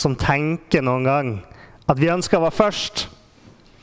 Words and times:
Som 0.00 0.16
tenker 0.18 0.84
noen 0.86 1.06
gang 1.06 1.32
at 1.90 1.98
vi 1.98 2.12
ønsker 2.12 2.38
å 2.38 2.46
være 2.46 2.56
først. 2.56 3.08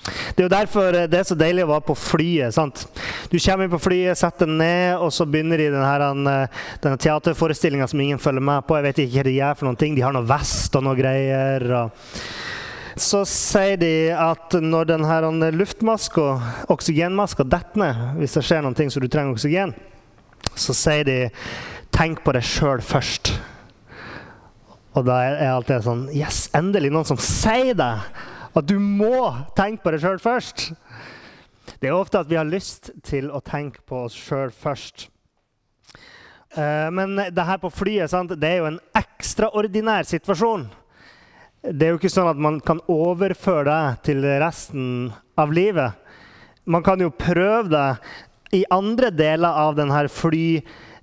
Det 0.07 0.39
er 0.39 0.45
jo 0.45 0.53
derfor 0.53 0.95
det 0.95 1.17
er 1.19 1.25
så 1.27 1.35
deilig 1.35 1.65
å 1.65 1.71
være 1.73 1.85
på 1.89 1.95
flyet. 1.99 2.55
sant? 2.55 2.85
Du 3.27 3.35
kommer 3.35 3.65
inn 3.65 3.73
på 3.73 3.81
flyet, 3.81 4.17
setter 4.17 4.47
den 4.47 4.59
ned, 4.61 5.01
og 5.03 5.11
så 5.11 5.27
begynner 5.27 5.59
de 5.59 5.71
denne, 5.73 6.35
denne 6.83 6.99
teaterforestillinga 7.03 7.87
som 7.91 8.01
ingen 8.01 8.21
følger 8.21 8.45
med 8.47 8.67
på. 8.67 8.77
Jeg 8.77 8.87
vet 8.87 9.01
ikke 9.03 9.17
hva 9.17 9.25
de 9.27 9.35
gjør 9.35 9.57
for 9.59 9.67
noen 9.67 9.79
ting. 9.81 9.97
De 9.97 10.05
har 10.05 10.15
noe 10.15 10.29
vest 10.29 10.77
og 10.79 10.85
noe 10.87 10.95
greier. 10.99 11.67
Og 11.81 11.91
så 12.97 13.21
sier 13.29 13.77
de 13.81 13.93
at 14.15 14.55
når 14.63 14.93
denne 14.93 15.51
luftmaska, 15.53 16.29
oksygenmaska, 16.73 17.45
detter 17.45 17.83
ned, 17.83 18.05
hvis 18.21 18.39
det 18.39 18.45
skjer 18.47 18.63
noe 18.65 18.89
så 18.89 19.03
du 19.03 19.09
trenger 19.11 19.35
oksygen, 19.35 19.75
så 20.55 20.73
sier 20.73 21.03
de 21.05 21.19
'tenk 21.91 22.23
på 22.23 22.33
deg 22.33 22.43
sjøl 22.43 22.81
først'. 22.81 23.36
Og 24.97 25.05
da 25.05 25.19
er 25.21 25.51
alltid 25.51 25.85
sånn 25.85 26.07
Yes, 26.15 26.47
endelig 26.57 26.89
noen 26.93 27.05
som 27.05 27.19
sier 27.21 27.77
det! 27.77 27.93
At 28.57 28.65
du 28.65 28.79
må 28.81 29.29
tenke 29.57 29.83
på 29.83 29.93
deg 29.93 30.01
sjøl 30.01 30.17
først. 30.21 30.71
Det 31.77 31.91
er 31.91 31.93
ofte 31.93 32.23
at 32.23 32.29
vi 32.31 32.39
har 32.39 32.47
lyst 32.47 32.89
til 33.05 33.27
å 33.29 33.41
tenke 33.45 33.83
på 33.85 34.07
oss 34.07 34.15
sjøl 34.17 34.49
først. 34.49 35.11
Uh, 36.57 36.89
men 36.89 37.13
det 37.29 37.45
her 37.45 37.59
på 37.61 37.69
flyet 37.69 38.09
sant? 38.09 38.33
det 38.33 38.49
er 38.49 38.63
jo 38.63 38.71
en 38.71 38.79
ekstraordinær 38.97 40.07
situasjon. 40.09 40.65
Det 41.61 41.85
er 41.85 41.93
jo 41.93 41.99
ikke 41.99 42.13
sånn 42.15 42.31
at 42.31 42.41
man 42.41 42.57
kan 42.65 42.81
overføre 42.89 43.67
det 43.67 44.07
til 44.09 44.25
resten 44.41 45.11
av 45.37 45.53
livet. 45.53 45.93
Man 46.65 46.81
kan 46.85 47.03
jo 47.03 47.13
prøve 47.13 47.69
det 47.69 48.57
i 48.57 48.65
andre 48.73 49.11
deler 49.13 49.61
av 49.67 49.77
denne 49.77 50.01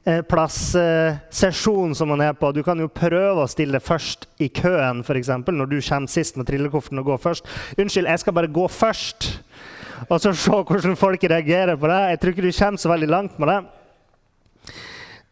flyplasssesjonen 0.04 1.94
som 1.94 2.08
man 2.08 2.20
er 2.20 2.32
på. 2.36 2.52
Du 2.52 2.62
kan 2.62 2.78
jo 2.80 2.90
prøve 2.92 3.44
å 3.44 3.50
stille 3.50 3.80
først 3.80 4.26
i 4.42 4.50
køen, 4.52 5.00
f.eks. 5.04 5.30
Når 5.48 5.70
du 5.70 5.78
kommer 5.80 6.12
sist 6.12 6.36
med 6.36 6.46
trillekofferten 6.48 7.00
og 7.00 7.04
går 7.12 7.22
først. 7.22 7.48
'Unnskyld, 7.78 8.08
jeg 8.08 8.20
skal 8.20 8.32
bare 8.32 8.52
gå 8.52 8.68
først.' 8.68 9.40
Og 10.10 10.20
så 10.20 10.32
se 10.36 10.50
hvordan 10.50 10.96
folk 10.96 11.22
reagerer 11.24 11.76
på 11.76 11.88
det. 11.88 12.00
Jeg 12.10 12.20
tror 12.20 12.30
ikke 12.30 12.42
du 12.42 12.52
kommer 12.58 12.78
så 12.78 12.88
veldig 12.90 13.08
langt 13.08 13.38
med 13.38 13.48
det. 13.48 13.60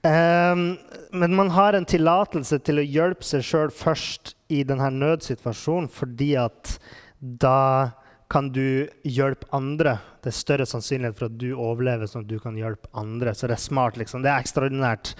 Um, 0.02 0.78
men 1.12 1.34
man 1.34 1.50
har 1.50 1.74
en 1.74 1.84
tillatelse 1.84 2.58
til 2.58 2.80
å 2.80 2.86
hjelpe 2.86 3.26
seg 3.26 3.44
sjøl 3.44 3.70
først 3.70 4.34
i 4.50 4.62
denne 4.66 4.88
nødsituasjonen, 4.90 5.90
fordi 5.92 6.34
at 6.40 6.78
da 7.20 7.92
kan 8.32 8.48
du 8.48 8.88
hjelpe 9.04 9.46
andre. 9.52 9.98
Det 10.24 10.30
er 10.30 10.36
større 10.38 10.66
sannsynlighet 10.68 11.18
for 11.18 11.28
at 11.28 11.34
du 11.36 11.50
overlever, 11.52 12.08
sånn 12.08 12.24
at 12.24 12.30
du 12.30 12.38
kan 12.40 12.56
hjelpe 12.56 12.88
andre. 12.96 13.34
Så 13.36 13.50
det 13.50 13.58
er 13.58 13.64
smart. 13.64 13.98
liksom. 14.00 14.24
Det 14.24 14.30
er 14.32 14.40
ekstraordinært. 14.40 15.12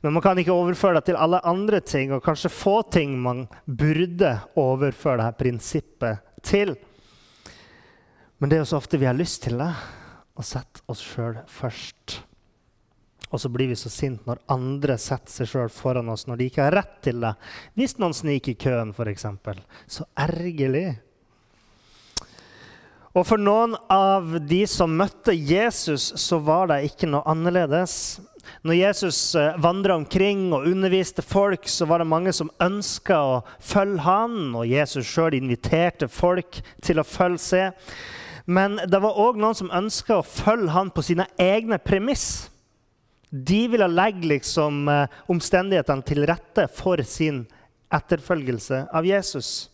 Men 0.00 0.16
man 0.16 0.24
kan 0.24 0.40
ikke 0.40 0.56
overføre 0.56 0.96
det 0.96 1.10
til 1.10 1.20
alle 1.20 1.42
andre 1.44 1.82
ting, 1.84 2.14
og 2.14 2.24
kanskje 2.24 2.52
få 2.52 2.78
ting 2.88 3.18
man 3.20 3.44
burde 3.66 4.38
overføre 4.56 5.20
dette 5.20 5.42
prinsippet 5.44 6.24
til. 6.42 6.76
Men 8.40 8.48
det 8.48 8.56
er 8.56 8.64
jo 8.64 8.72
så 8.72 8.80
ofte 8.80 9.00
vi 9.00 9.10
har 9.10 9.18
lyst 9.18 9.44
til 9.44 9.60
det, 9.60 9.72
å 10.34 10.42
sette 10.42 10.82
oss 10.90 11.04
sjøl 11.04 11.42
først. 11.46 12.20
Og 13.28 13.40
så 13.42 13.50
blir 13.52 13.68
vi 13.70 13.76
så 13.76 13.90
sinte 13.92 14.24
når 14.28 14.40
andre 14.54 14.96
setter 15.00 15.32
seg 15.32 15.50
sjøl 15.50 15.72
foran 15.72 16.08
oss 16.12 16.24
når 16.28 16.40
de 16.40 16.48
ikke 16.48 16.64
har 16.64 16.78
rett 16.80 17.00
til 17.04 17.20
det. 17.20 17.34
Hvis 17.76 17.98
noen 18.00 18.14
sniker 18.16 18.54
i 18.54 18.60
køen, 18.60 18.94
f.eks. 18.94 19.26
Så 19.90 20.06
ergerlig. 20.16 20.94
Og 23.14 23.22
for 23.28 23.38
noen 23.38 23.76
av 23.94 24.32
de 24.42 24.64
som 24.66 24.90
møtte 24.98 25.36
Jesus, 25.38 26.08
så 26.18 26.40
var 26.42 26.72
det 26.72 26.80
ikke 26.88 27.06
noe 27.06 27.22
annerledes. 27.30 28.18
Når 28.66 28.74
Jesus 28.74 29.18
vandra 29.62 29.94
omkring 29.94 30.48
og 30.50 30.66
underviste 30.66 31.22
folk, 31.22 31.68
så 31.70 31.86
var 31.86 32.02
det 32.02 32.10
mange 32.10 32.32
som 32.34 32.50
ønska 32.62 33.20
å 33.22 33.36
følge 33.62 34.02
han, 34.02 34.34
og 34.58 34.66
Jesus 34.66 35.06
sjøl 35.06 35.36
inviterte 35.38 36.08
folk 36.10 36.58
til 36.82 36.98
å 36.98 37.06
følge 37.06 37.42
seg. 37.44 37.92
Men 38.50 38.80
det 38.82 38.98
var 39.00 39.20
òg 39.22 39.38
noen 39.40 39.56
som 39.56 39.70
ønska 39.72 40.18
å 40.18 40.26
følge 40.26 40.74
han 40.74 40.90
på 40.90 41.04
sine 41.06 41.28
egne 41.40 41.78
premiss. 41.78 42.48
De 43.30 43.62
ville 43.70 43.88
legge 43.94 44.26
liksom 44.34 44.90
omstendighetene 45.30 46.06
til 46.06 46.26
rette 46.26 46.66
for 46.74 46.98
sin 47.06 47.44
etterfølgelse 47.94 48.88
av 48.90 49.06
Jesus. 49.06 49.70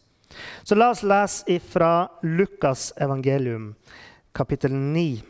Så 0.62 0.74
la 0.74 0.90
oss 0.90 1.02
lese 1.02 1.60
fra 1.60 2.08
Lukas 2.22 2.92
evangelium, 2.96 3.74
kapittel 4.32 4.72
9, 4.72 5.22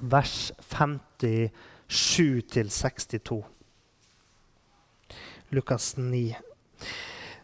vers 0.00 0.52
57-62. 1.88 3.44
Lukas 5.48 5.96
9. 5.96 6.36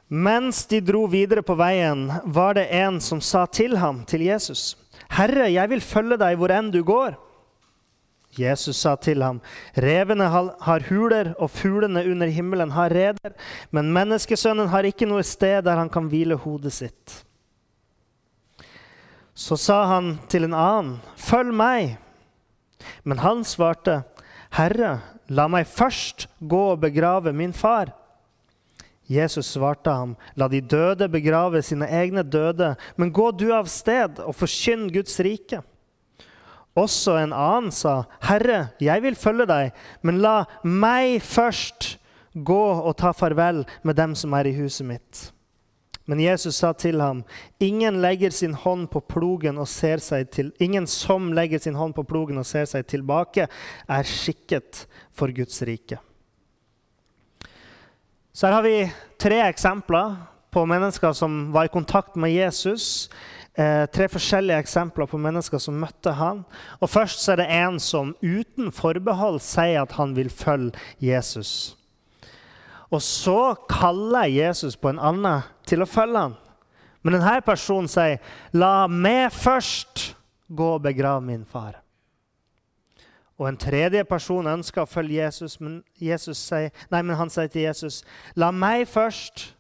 Mens 0.09 0.67
de 0.67 0.81
dro 0.85 1.07
videre 1.09 1.43
på 1.43 1.55
veien, 1.57 2.13
var 2.25 2.55
det 2.59 2.69
en 2.77 3.01
som 3.01 3.21
sa 3.25 3.47
til 3.47 3.77
ham, 3.81 4.05
til 4.05 4.21
Jesus, 4.21 4.77
'Herre, 5.11 5.53
jeg 5.53 5.71
vil 5.71 5.81
følge 5.81 6.17
deg 6.19 6.37
hvor 6.37 6.51
enn 6.51 6.71
du 6.71 6.83
går.' 6.85 7.17
Jesus 8.39 8.77
sa 8.77 8.97
til 8.97 9.23
ham, 9.23 9.41
'Revene 9.77 10.29
har 10.61 10.89
huler, 10.89 11.35
og 11.39 11.51
fuglene 11.51 12.05
under 12.11 12.27
himmelen 12.27 12.71
har 12.71 12.91
reder.' 12.91 13.35
'Men 13.71 13.93
menneskesønnen 13.93 14.69
har 14.69 14.83
ikke 14.83 15.07
noe 15.07 15.23
sted 15.23 15.63
der 15.65 15.77
han 15.77 15.89
kan 15.89 16.09
hvile 16.09 16.35
hodet 16.35 16.73
sitt.' 16.73 17.25
Så 19.35 19.57
sa 19.57 19.85
han 19.87 20.19
til 20.29 20.45
en 20.45 20.55
annen, 20.55 21.01
'Følg 21.17 21.55
meg.' 21.55 21.99
Men 23.05 23.19
han 23.19 23.45
svarte, 23.45 24.03
'Herre, 24.51 25.01
la 25.29 25.49
meg 25.49 25.67
først 25.67 26.29
gå 26.41 26.73
og 26.73 26.81
begrave 26.81 27.33
min 27.33 27.53
far.' 27.53 27.93
Jesus 29.09 29.47
svarte 29.47 29.91
ham, 29.91 30.17
'La 30.37 30.49
de 30.49 30.61
døde 30.61 31.09
begrave 31.09 31.63
sine 31.63 31.87
egne 31.87 32.23
døde, 32.23 32.75
men 32.97 33.13
gå 33.13 33.31
du 33.31 33.53
av 33.53 33.67
sted 33.67 34.19
og 34.19 34.35
forkynn 34.35 34.93
Guds 34.93 35.21
rike.' 35.21 35.63
Også 36.75 37.15
en 37.23 37.33
annen 37.33 37.71
sa, 37.71 38.03
'Herre, 38.21 38.69
jeg 38.81 39.03
vil 39.03 39.15
følge 39.15 39.47
deg, 39.47 39.73
men 40.03 40.19
la 40.19 40.45
meg 40.65 41.23
først 41.23 41.99
gå 42.35 42.65
og 42.83 42.97
ta 42.97 43.13
farvel 43.13 43.65
med 43.83 43.95
dem 43.95 44.15
som 44.15 44.33
er 44.33 44.51
i 44.51 44.57
huset 44.59 44.87
mitt.' 44.87 45.31
Men 46.07 46.21
Jesus 46.21 46.55
sa 46.55 46.73
til 46.73 47.01
ham, 47.01 47.25
'Ingen 47.61 48.03
legger 48.03 48.31
sin 48.31 48.55
hånd 48.55 48.89
på 48.89 49.01
plogen 49.01 49.59
og 49.59 49.69
ser 49.69 49.97
seg 49.97 50.31
til 50.31 50.53
Ingen 50.61 50.87
som 50.87 51.33
legger 51.33 51.59
sin 51.59 51.75
hånd 51.75 51.95
på 51.95 52.03
plogen 52.03 52.39
og 52.39 52.47
ser 52.47 52.65
seg 52.65 52.87
tilbake, 52.87 53.49
er 53.89 54.03
skikket 54.03 54.87
for 55.13 55.33
Guds 55.33 55.63
rike.' 55.63 55.99
Så 58.35 58.47
her 58.47 58.55
har 58.55 58.63
vi 58.63 58.93
tre 59.19 59.49
eksempler 59.49 60.17
på 60.51 60.65
mennesker 60.67 61.13
som 61.13 61.53
var 61.53 61.65
i 61.65 61.73
kontakt 61.73 62.17
med 62.17 62.35
Jesus 62.35 63.09
eh, 63.55 63.87
tre 63.87 64.09
forskjellige 64.11 64.59
eksempler 64.65 65.09
på 65.11 65.21
mennesker 65.21 65.63
som 65.63 65.79
møtte 65.81 66.15
han. 66.19 66.45
Og 66.81 66.91
Først 66.91 67.29
er 67.29 67.41
det 67.41 67.49
en 67.55 67.81
som 67.83 68.15
uten 68.23 68.73
forbehold 68.75 69.41
sier 69.45 69.83
at 69.83 69.97
han 69.99 70.15
vil 70.17 70.31
følge 70.31 70.75
Jesus. 71.03 71.77
Og 72.91 73.03
så 73.03 73.55
kaller 73.71 74.31
Jesus 74.31 74.77
på 74.77 74.93
en 74.93 75.03
annen 75.03 75.47
til 75.67 75.83
å 75.83 75.89
følge 75.91 76.27
han. 76.29 76.37
Men 77.05 77.19
denne 77.19 77.41
personen 77.45 77.89
sier, 77.89 78.21
'La 78.53 78.87
meg 78.87 79.33
først 79.33 80.15
gå 80.49 80.69
og 80.75 80.83
begrave 80.83 81.21
min 81.21 81.45
far'. 81.45 81.81
Og 83.39 83.49
en 83.49 83.57
tredje 83.57 84.05
person 84.05 84.47
ønsker 84.47 84.83
å 84.83 84.89
følge 84.89 85.19
Jesus, 85.19 85.61
men, 85.61 85.83
Jesus 85.99 86.39
sier, 86.39 86.71
nei, 86.91 87.03
men 87.03 87.17
han 87.17 87.31
sier 87.31 87.49
til 87.49 87.67
Jesus, 87.67 88.05
'La 88.37 88.51
meg 88.51 88.89
først 88.89 89.55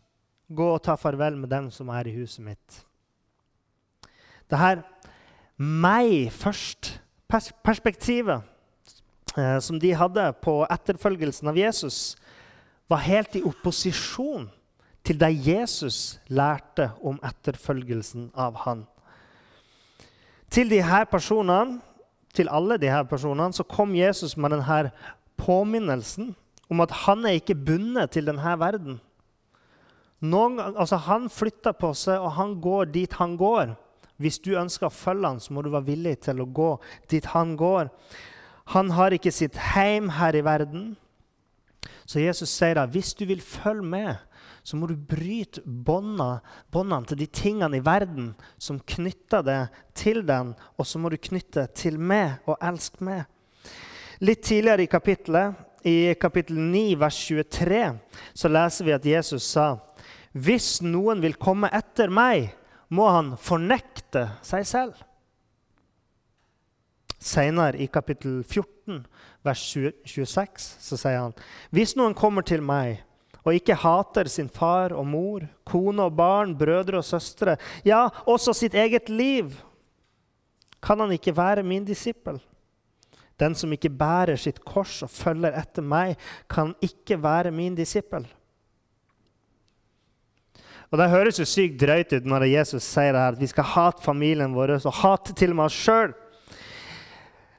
gå 0.48 0.74
og 0.74 0.82
ta 0.82 0.94
farvel 0.94 1.36
med 1.36 1.50
dem 1.50 1.70
som 1.70 1.88
er 1.88 2.06
i 2.06 2.14
huset 2.14 2.44
mitt'. 2.44 2.84
Det 4.50 4.58
her 4.58 4.82
meg 5.56 6.32
først-perspektivet 6.34 8.42
eh, 9.38 9.60
som 9.60 9.80
de 9.80 9.94
hadde 9.94 10.32
på 10.42 10.66
etterfølgelsen 10.70 11.48
av 11.50 11.58
Jesus, 11.58 12.16
var 12.90 13.06
helt 13.06 13.36
i 13.38 13.42
opposisjon 13.46 14.50
til 15.04 15.20
det 15.20 15.46
Jesus 15.46 16.20
lærte 16.32 16.90
om 17.04 17.18
etterfølgelsen 17.24 18.30
av 18.36 18.54
han. 18.64 18.84
Til 20.52 20.70
de 20.70 20.82
her 20.84 21.04
personene, 21.10 21.80
til 22.34 22.48
alle 22.50 22.78
de 22.78 22.90
her 22.90 23.04
personene 23.08 23.52
så 23.54 23.62
kom 23.62 23.94
Jesus 23.94 24.36
med 24.36 24.50
denne 24.54 24.90
påminnelsen 25.38 26.34
om 26.70 26.80
at 26.80 26.90
han 27.04 27.26
er 27.26 27.38
ikke 27.38 27.58
bundet 27.58 28.14
til 28.14 28.26
denne 28.26 28.54
verden. 28.58 29.00
Noen, 30.24 30.58
altså 30.58 30.96
han 31.04 31.28
flytter 31.30 31.74
på 31.76 31.92
seg, 31.98 32.18
og 32.18 32.32
han 32.38 32.54
går 32.60 32.88
dit 32.94 33.12
han 33.18 33.36
går. 33.36 33.74
Hvis 34.20 34.38
du 34.38 34.54
ønsker 34.58 34.88
å 34.88 34.94
følge 34.94 35.32
han, 35.32 35.40
så 35.42 35.54
må 35.54 35.64
du 35.64 35.72
være 35.72 35.88
villig 35.88 36.18
til 36.26 36.42
å 36.42 36.50
gå 36.50 36.70
dit 37.10 37.26
han 37.34 37.56
går. 37.58 37.90
Han 38.76 38.92
har 38.94 39.14
ikke 39.14 39.32
sitt 39.34 39.58
heim 39.74 40.12
her 40.16 40.36
i 40.38 40.44
verden. 40.46 40.94
Så 42.06 42.22
Jesus 42.22 42.52
sier 42.52 42.78
at 42.80 42.92
hvis 42.94 43.12
du 43.16 43.24
vil 43.28 43.42
følge 43.42 43.84
med, 43.84 44.22
så 44.64 44.78
må 44.80 44.88
du 44.88 44.96
bryte 44.96 45.60
båndene 45.64 47.04
til 47.08 47.20
de 47.20 47.26
tingene 47.28 47.80
i 47.80 47.84
verden 47.84 48.32
som 48.56 48.80
knytter 48.80 49.44
det 49.44 49.60
til 49.96 50.22
den, 50.24 50.54
og 50.78 50.88
så 50.88 51.00
må 51.00 51.10
du 51.12 51.18
knytte 51.20 51.66
til 51.76 51.98
meg 52.00 52.44
og 52.48 52.60
elske 52.64 53.04
meg. 53.04 53.24
Litt 54.24 54.44
tidligere 54.46 54.86
i 54.86 54.90
kapittelet, 54.90 55.58
i 55.84 56.14
kapittel 56.16 56.56
9, 56.56 56.94
vers 56.96 57.16
23, 57.28 57.82
så 58.32 58.48
leser 58.48 58.86
vi 58.86 58.94
at 58.96 59.08
Jesus 59.08 59.50
sa 59.52 59.74
hvis 60.34 60.80
noen 60.82 61.20
vil 61.22 61.36
komme 61.38 61.68
etter 61.70 62.10
meg, 62.10 62.48
må 62.88 63.08
han 63.10 63.34
fornekte 63.40 64.28
seg 64.44 64.66
selv. 64.68 65.00
Senere, 67.24 67.80
i 67.80 67.88
kapittel 67.88 68.42
14, 68.44 69.04
vers 69.44 69.64
26, 69.72 70.68
så 70.84 70.98
sier 71.00 71.22
han 71.22 71.36
hvis 71.72 71.94
noen 71.96 72.16
kommer 72.16 72.44
til 72.44 72.64
meg 72.64 73.00
og 73.44 73.56
ikke 73.56 73.76
hater 73.76 74.28
sin 74.32 74.48
far 74.48 74.94
og 74.96 75.06
mor, 75.08 75.44
kone 75.68 76.06
og 76.08 76.16
barn, 76.16 76.54
brødre 76.56 77.00
og 77.00 77.04
søstre, 77.04 77.58
ja, 77.84 78.06
også 78.24 78.54
sitt 78.56 78.74
eget 78.74 79.10
liv, 79.12 79.52
kan 80.84 81.00
han 81.00 81.12
ikke 81.12 81.36
være 81.36 81.64
min 81.64 81.84
disippel. 81.84 82.40
Den 83.40 83.56
som 83.58 83.72
ikke 83.74 83.90
bærer 83.92 84.38
sitt 84.40 84.62
kors 84.64 85.02
og 85.04 85.12
følger 85.12 85.56
etter 85.58 85.84
meg, 85.84 86.16
kan 86.48 86.72
ikke 86.84 87.18
være 87.20 87.52
min 87.52 87.76
disippel. 87.76 88.24
Og 90.92 90.98
Det 91.00 91.10
høres 91.10 91.40
jo 91.40 91.46
sykt 91.48 91.80
drøyt 91.80 92.12
ut 92.12 92.28
når 92.28 92.48
Jesus 92.52 92.84
sier 92.84 93.12
det 93.14 93.22
her, 93.22 93.32
at 93.34 93.40
vi 93.40 93.50
skal 93.50 93.70
hate 93.74 94.04
familien 94.04 94.54
vår 94.54 94.76
og 94.80 95.00
hate 95.00 95.34
til 95.34 95.54
og 95.54 95.60
med 95.60 95.70
oss 95.70 95.80
sjøl. 95.86 96.14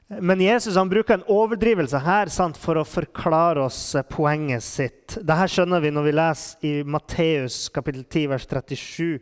Men 0.06 0.40
Jesus 0.40 0.76
han 0.78 0.86
bruker 0.86 1.16
en 1.16 1.24
overdrivelse 1.34 1.98
her 1.98 2.30
sant, 2.30 2.54
for 2.62 2.78
å 2.78 2.86
forklare 2.86 3.64
oss 3.64 3.80
poenget 4.06 4.62
sitt. 4.62 5.16
Dette 5.18 5.48
skjønner 5.50 5.82
vi 5.82 5.90
når 5.90 6.06
vi 6.06 6.12
leser 6.14 6.68
i 6.68 6.74
Matteus 6.86 7.64
kapittel 7.74 8.04
10, 8.04 8.28
vers 8.30 8.46
37, 8.46 9.18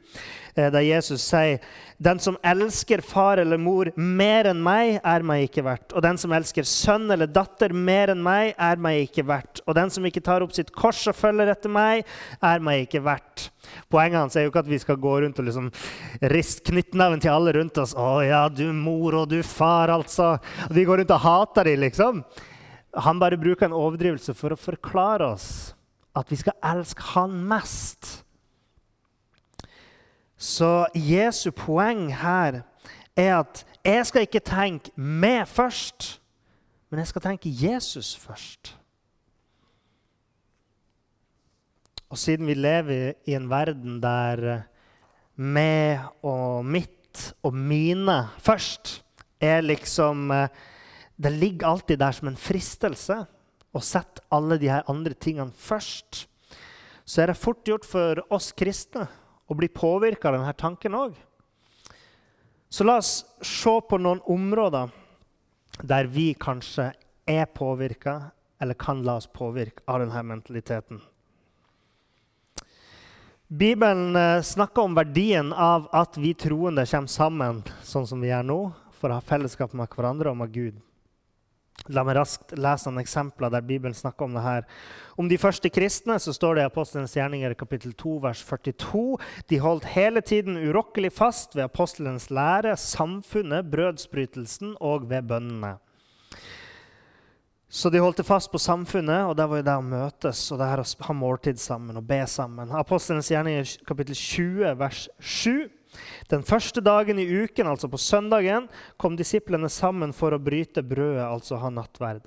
eh, 0.52 0.68
der 0.68 0.84
Jesus 0.84 1.24
sier 1.24 1.64
den 2.02 2.18
som 2.18 2.36
elsker 2.42 3.00
far 3.04 3.38
eller 3.38 3.58
mor 3.60 3.90
mer 3.96 4.48
enn 4.50 4.62
meg, 4.64 4.98
er 5.04 5.24
meg 5.26 5.46
ikke 5.46 5.64
verdt. 5.66 5.92
Og 5.94 6.02
den 6.04 6.18
som 6.20 6.32
elsker 6.34 6.66
sønn 6.66 7.06
eller 7.14 7.30
datter 7.30 7.74
mer 7.74 8.10
enn 8.14 8.22
meg, 8.24 8.54
er 8.58 8.80
meg 8.82 9.04
ikke 9.04 9.26
verdt. 9.28 9.62
Og 9.68 9.76
den 9.78 9.92
som 9.94 10.06
ikke 10.06 10.22
tar 10.24 10.42
opp 10.44 10.54
sitt 10.56 10.72
kors 10.74 11.04
og 11.10 11.16
følger 11.18 11.52
etter 11.52 11.72
meg, 11.72 12.02
er 12.42 12.64
meg 12.64 12.86
ikke 12.86 13.04
verdt. 13.04 13.48
Poenget 13.92 14.20
hans 14.20 14.36
er 14.36 14.46
jo 14.46 14.52
ikke 14.52 14.64
at 14.64 14.72
vi 14.72 14.80
skal 14.82 14.98
gå 15.00 15.14
rundt 15.22 15.38
og 15.40 15.46
liksom 15.46 15.70
riste 16.34 16.66
knyttneven 16.72 17.22
til 17.22 17.32
alle 17.32 17.54
rundt 17.56 17.78
oss. 17.78 17.94
'Å 17.94 18.26
ja, 18.26 18.42
du 18.48 18.66
mor 18.72 19.14
og 19.22 19.30
du 19.30 19.40
far', 19.42 19.94
altså. 19.94 20.38
Vi 20.70 20.84
går 20.84 21.02
rundt 21.02 21.14
og 21.14 21.24
hater 21.24 21.70
dem, 21.70 21.80
liksom. 21.80 22.24
Han 22.94 23.18
bare 23.18 23.38
bruker 23.38 23.66
en 23.66 23.78
overdrivelse 23.78 24.34
for 24.34 24.54
å 24.54 24.60
forklare 24.60 25.32
oss 25.34 25.74
at 26.14 26.30
vi 26.30 26.38
skal 26.38 26.54
elske 26.62 27.02
han 27.14 27.32
mest. 27.48 28.23
Så 30.44 30.86
Jesu 30.92 31.48
poeng 31.56 32.10
her 32.20 32.60
er 33.16 33.30
at 33.38 33.62
jeg 33.84 34.04
skal 34.10 34.26
ikke 34.26 34.42
tenke 34.44 34.92
meg 34.96 35.46
først, 35.48 36.18
men 36.90 37.00
jeg 37.00 37.08
skal 37.08 37.24
tenke 37.24 37.52
Jesus 37.52 38.12
først. 38.20 38.74
Og 42.12 42.20
siden 42.20 42.46
vi 42.46 42.58
lever 42.58 43.16
i 43.24 43.38
en 43.38 43.48
verden 43.48 43.96
der 44.04 44.66
meg 45.40 46.04
og 46.22 46.60
mitt 46.68 47.24
og 47.42 47.56
mine 47.56 48.20
først 48.36 49.00
er 49.40 49.64
liksom 49.64 50.28
Det 51.16 51.30
ligger 51.32 51.68
alltid 51.68 51.98
der 51.98 52.12
som 52.12 52.28
en 52.28 52.36
fristelse 52.36 53.16
å 53.72 53.80
sette 53.80 54.22
alle 54.34 54.58
de 54.58 54.68
her 54.68 54.82
andre 54.90 55.14
tingene 55.14 55.54
først. 55.56 56.26
Så 57.06 57.22
er 57.22 57.30
det 57.30 57.38
fort 57.38 57.62
gjort 57.64 57.86
for 57.86 58.18
oss 58.34 58.52
kristne 58.52 59.06
å 59.46 59.56
bli 59.56 59.68
påvirka 59.68 60.30
av 60.30 60.38
denne 60.38 60.52
tanken 60.58 60.96
òg. 60.98 61.16
Så 62.68 62.84
la 62.84 62.98
oss 62.98 63.24
se 63.44 63.74
på 63.88 63.98
noen 64.00 64.22
områder 64.30 64.92
der 65.82 66.08
vi 66.10 66.32
kanskje 66.34 66.92
er 67.26 67.46
påvirka, 67.46 68.30
eller 68.60 68.74
kan 68.74 69.02
la 69.04 69.18
oss 69.20 69.26
påvirke 69.26 69.82
av 69.86 70.00
denne 70.02 70.22
mentaliteten. 70.22 71.00
Bibelen 73.46 74.16
eh, 74.16 74.42
snakker 74.42 74.82
om 74.82 74.94
verdien 74.96 75.52
av 75.52 75.88
at 75.92 76.16
vi 76.18 76.32
troende 76.34 76.86
kommer 76.88 77.12
sammen 77.12 77.60
sånn 77.86 78.06
som 78.08 78.22
vi 78.22 78.30
gjør 78.32 78.46
nå, 78.48 78.58
for 78.98 79.12
å 79.12 79.20
ha 79.20 79.24
fellesskap 79.24 79.74
med 79.76 79.90
hverandre 79.92 80.32
og 80.32 80.40
med 80.40 80.54
Gud. 80.54 80.80
La 81.92 82.00
meg 82.00 82.16
raskt 82.16 82.54
lese 82.56 82.88
noen 82.88 83.02
eksempler 83.02 83.52
der 83.52 83.64
Bibelen 83.64 83.92
snakker 83.96 84.24
om 84.24 84.36
det 84.36 84.44
her. 84.44 84.64
Om 85.20 85.28
de 85.28 85.36
første 85.36 85.68
kristne 85.68 86.16
så 86.22 86.32
står 86.32 86.56
det 86.56 86.64
i 86.64 86.68
Apostelens 86.70 87.12
gjerninger 87.12 87.52
kapittel 87.60 87.92
2, 87.92 88.14
vers 88.24 88.40
42. 88.48 89.18
De 89.52 89.60
holdt 89.60 89.90
hele 89.92 90.22
tiden 90.24 90.56
urokkelig 90.56 91.12
fast 91.12 91.52
ved 91.56 91.66
apostelens 91.66 92.30
lære, 92.32 92.72
samfunnet, 92.80 93.68
brødsbrytelsen 93.68 94.78
og 94.80 95.10
ved 95.10 95.28
bønnene. 95.28 95.76
Så 97.68 97.90
de 97.90 98.00
holdt 98.00 98.22
fast 98.24 98.52
på 98.52 98.58
samfunnet, 98.62 99.26
og 99.26 99.36
det 99.36 99.48
var 99.50 99.60
jo 99.60 99.66
det 99.66 99.76
å 99.76 99.84
møtes 99.84 100.40
og 100.54 100.60
det 100.60 100.68
her 100.70 100.80
å 100.80 100.90
ha 101.08 101.14
måltid 101.18 101.60
sammen 101.60 101.98
og 102.00 102.06
be 102.08 102.20
sammen. 102.30 102.72
Apostelens 102.72 103.28
gjerninger 103.32 103.76
kapittel 103.84 104.16
20, 104.16 104.76
vers 104.78 105.08
7. 105.18 105.66
Den 106.30 106.44
første 106.46 106.82
dagen 106.84 107.18
i 107.18 107.26
uken, 107.26 107.68
altså 107.70 107.90
på 107.90 108.00
søndagen, 108.00 108.68
kom 108.96 109.18
disiplene 109.18 109.70
sammen 109.72 110.14
for 110.16 110.34
å 110.34 110.42
bryte 110.42 110.82
brødet, 110.82 111.24
altså 111.26 111.60
ha 111.62 111.70
nattverd. 111.72 112.24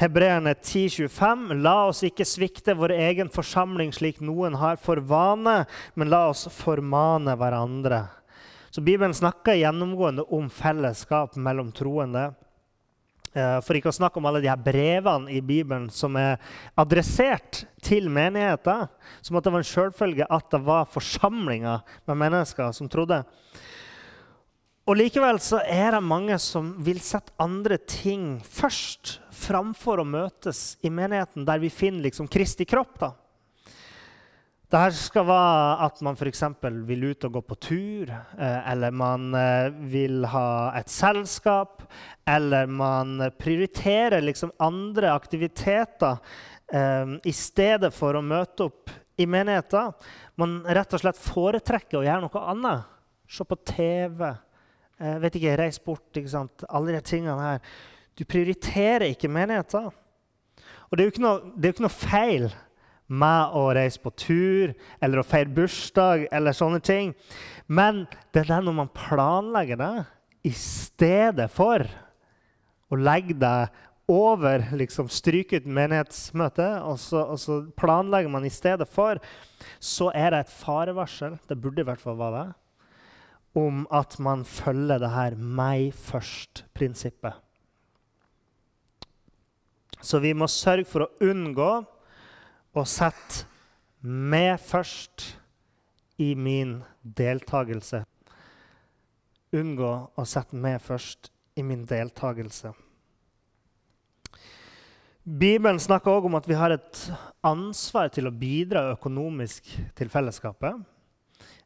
Hebreerne 0.00 0.54
10,25.: 0.54 1.60
La 1.60 1.74
oss 1.90 2.04
ikke 2.06 2.24
svikte 2.24 2.76
vår 2.78 2.94
egen 2.96 3.28
forsamling 3.32 3.90
slik 3.92 4.22
noen 4.24 4.56
har 4.56 4.78
for 4.80 5.02
vane, 5.04 5.64
men 5.94 6.12
la 6.12 6.28
oss 6.30 6.46
formane 6.54 7.34
hverandre. 7.36 8.06
Så 8.70 8.80
Bibelen 8.86 9.14
snakker 9.14 9.58
gjennomgående 9.58 10.24
om 10.30 10.46
fellesskap 10.50 11.34
mellom 11.36 11.72
troende. 11.74 12.30
Eh, 13.30 13.56
for 13.62 13.78
ikke 13.78 13.92
å 13.92 13.94
snakke 13.94 14.18
om 14.18 14.26
alle 14.26 14.40
de 14.42 14.50
her 14.50 14.58
brevene 14.58 15.30
i 15.30 15.38
Bibelen 15.38 15.86
som 15.94 16.16
er 16.18 16.40
adressert 16.78 17.64
til 17.84 18.10
menigheter. 18.10 18.88
Som 19.22 19.38
at 19.38 19.46
det 19.46 19.52
var 19.54 19.62
en 19.62 19.70
selvfølge 19.70 20.26
at 20.26 20.50
det 20.50 20.62
var 20.66 20.90
forsamlinger 20.90 21.84
med 22.10 22.20
mennesker 22.24 22.74
som 22.74 22.90
trodde. 22.90 23.22
Og 24.90 24.96
Likevel 24.98 25.38
så 25.38 25.60
er 25.62 25.94
det 25.94 26.02
mange 26.02 26.34
som 26.42 26.72
vil 26.82 26.98
sette 27.04 27.30
andre 27.38 27.76
ting 27.78 28.40
først 28.42 29.20
framfor 29.30 30.02
å 30.02 30.08
møtes 30.08 30.74
i 30.82 30.90
menigheten, 30.90 31.44
der 31.46 31.60
vi 31.62 31.70
finner 31.70 32.08
liksom 32.08 32.26
Kristi 32.26 32.66
kropp. 32.66 32.98
da. 32.98 33.12
Dette 34.70 34.94
skal 34.94 35.24
være 35.26 35.82
at 35.82 35.96
man 36.06 36.14
f.eks. 36.14 36.44
vil 36.86 37.08
ut 37.10 37.24
og 37.26 37.32
gå 37.34 37.40
på 37.42 37.56
tur, 37.58 38.10
eh, 38.14 38.60
eller 38.70 38.94
man 38.94 39.32
eh, 39.34 39.72
vil 39.90 40.22
ha 40.30 40.70
et 40.78 40.92
selskap, 40.92 41.82
eller 42.22 42.70
man 42.70 43.16
prioriterer 43.34 44.22
liksom 44.22 44.52
andre 44.62 45.10
aktiviteter 45.10 46.22
eh, 46.70 47.16
i 47.26 47.34
stedet 47.34 47.90
for 47.96 48.14
å 48.14 48.22
møte 48.22 48.68
opp 48.70 48.94
i 49.18 49.26
menigheten. 49.26 49.90
Man 50.38 50.60
rett 50.62 50.94
og 50.94 51.02
slett 51.02 51.18
foretrekker 51.18 51.98
å 51.98 52.06
gjøre 52.06 52.28
noe 52.28 52.46
annet. 52.54 52.96
Se 53.26 53.42
på 53.42 53.58
TV, 53.74 54.22
eh, 55.02 55.20
vet 55.26 55.42
ikke, 55.42 55.58
reise 55.64 55.82
bort. 55.82 56.14
ikke 56.14 56.36
sant? 56.38 56.62
Alle 56.70 56.94
de 56.94 57.02
tingene 57.02 57.42
her. 57.42 57.76
Du 58.14 58.22
prioriterer 58.22 59.10
ikke 59.10 59.34
menigheten. 59.34 59.90
Og 59.90 60.94
det 60.94 61.02
er 61.02 61.08
jo 61.08 61.18
ikke 61.18 61.26
noe, 61.26 61.56
jo 61.58 61.74
ikke 61.74 61.88
noe 61.90 61.98
feil 62.06 62.52
med 63.10 63.56
å 63.58 63.66
reise 63.74 63.98
på 64.02 64.12
tur 64.14 64.72
eller 65.02 65.20
å 65.20 65.26
feire 65.26 65.50
bursdag 65.54 66.28
eller 66.30 66.54
sånne 66.54 66.80
ting. 66.84 67.12
Men 67.66 68.04
det 68.34 68.46
er 68.46 68.62
når 68.62 68.76
man 68.84 68.94
planlegger 68.94 69.80
det 69.80 69.94
i 70.46 70.52
stedet 70.56 71.50
for 71.52 71.84
å 72.90 72.98
legge 72.98 73.36
deg 73.38 73.74
over 74.10 74.64
liksom 74.74 75.10
Stryke 75.12 75.60
ut 75.60 75.68
menighetsmøtet, 75.70 76.80
og 76.82 76.98
og 77.20 77.38
så, 77.38 77.58
planlegger 77.78 78.32
man 78.32 78.46
i 78.46 78.50
stedet 78.50 78.88
for, 78.90 79.20
så 79.78 80.10
er 80.14 80.34
det 80.34 80.40
et 80.40 80.56
farevarsel, 80.56 81.38
det 81.46 81.60
burde 81.60 81.84
i 81.84 81.86
hvert 81.86 82.02
fall 82.02 82.18
være 82.18 82.40
det, 82.40 82.56
om 83.60 83.86
at 83.90 84.18
man 84.18 84.44
følger 84.44 84.98
det 84.98 85.10
her 85.10 85.36
'meg 85.36 85.94
først'-prinsippet. 85.94 87.34
Så 90.00 90.18
vi 90.18 90.32
må 90.32 90.46
sørge 90.46 90.84
for 90.88 91.04
å 91.04 91.12
unngå 91.20 91.86
og 92.76 92.86
sett 92.88 93.44
meg 94.00 94.58
først 94.62 95.26
i 96.20 96.34
min 96.38 96.80
deltakelse. 97.02 98.04
Unngå 99.56 99.90
å 100.14 100.28
sette 100.28 100.56
meg 100.56 100.78
først 100.84 101.32
i 101.58 101.64
min 101.66 101.82
deltakelse. 101.88 102.72
Bibelen 105.20 105.80
snakker 105.82 106.14
også 106.14 106.30
om 106.30 106.38
at 106.38 106.46
vi 106.48 106.56
har 106.56 106.72
et 106.74 107.00
ansvar 107.46 108.08
til 108.14 108.30
å 108.30 108.34
bidra 108.34 108.86
økonomisk 108.94 109.68
til 109.98 110.08
fellesskapet. 110.12 110.80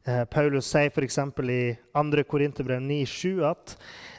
Eh, 0.05 0.25
Paulus 0.29 0.67
sier 0.69 0.91
f.eks. 0.91 1.17
i 1.49 1.61
2. 1.95 2.25
Korinterbrev 2.29 2.83
9,7 2.83 3.45
at 3.47 3.77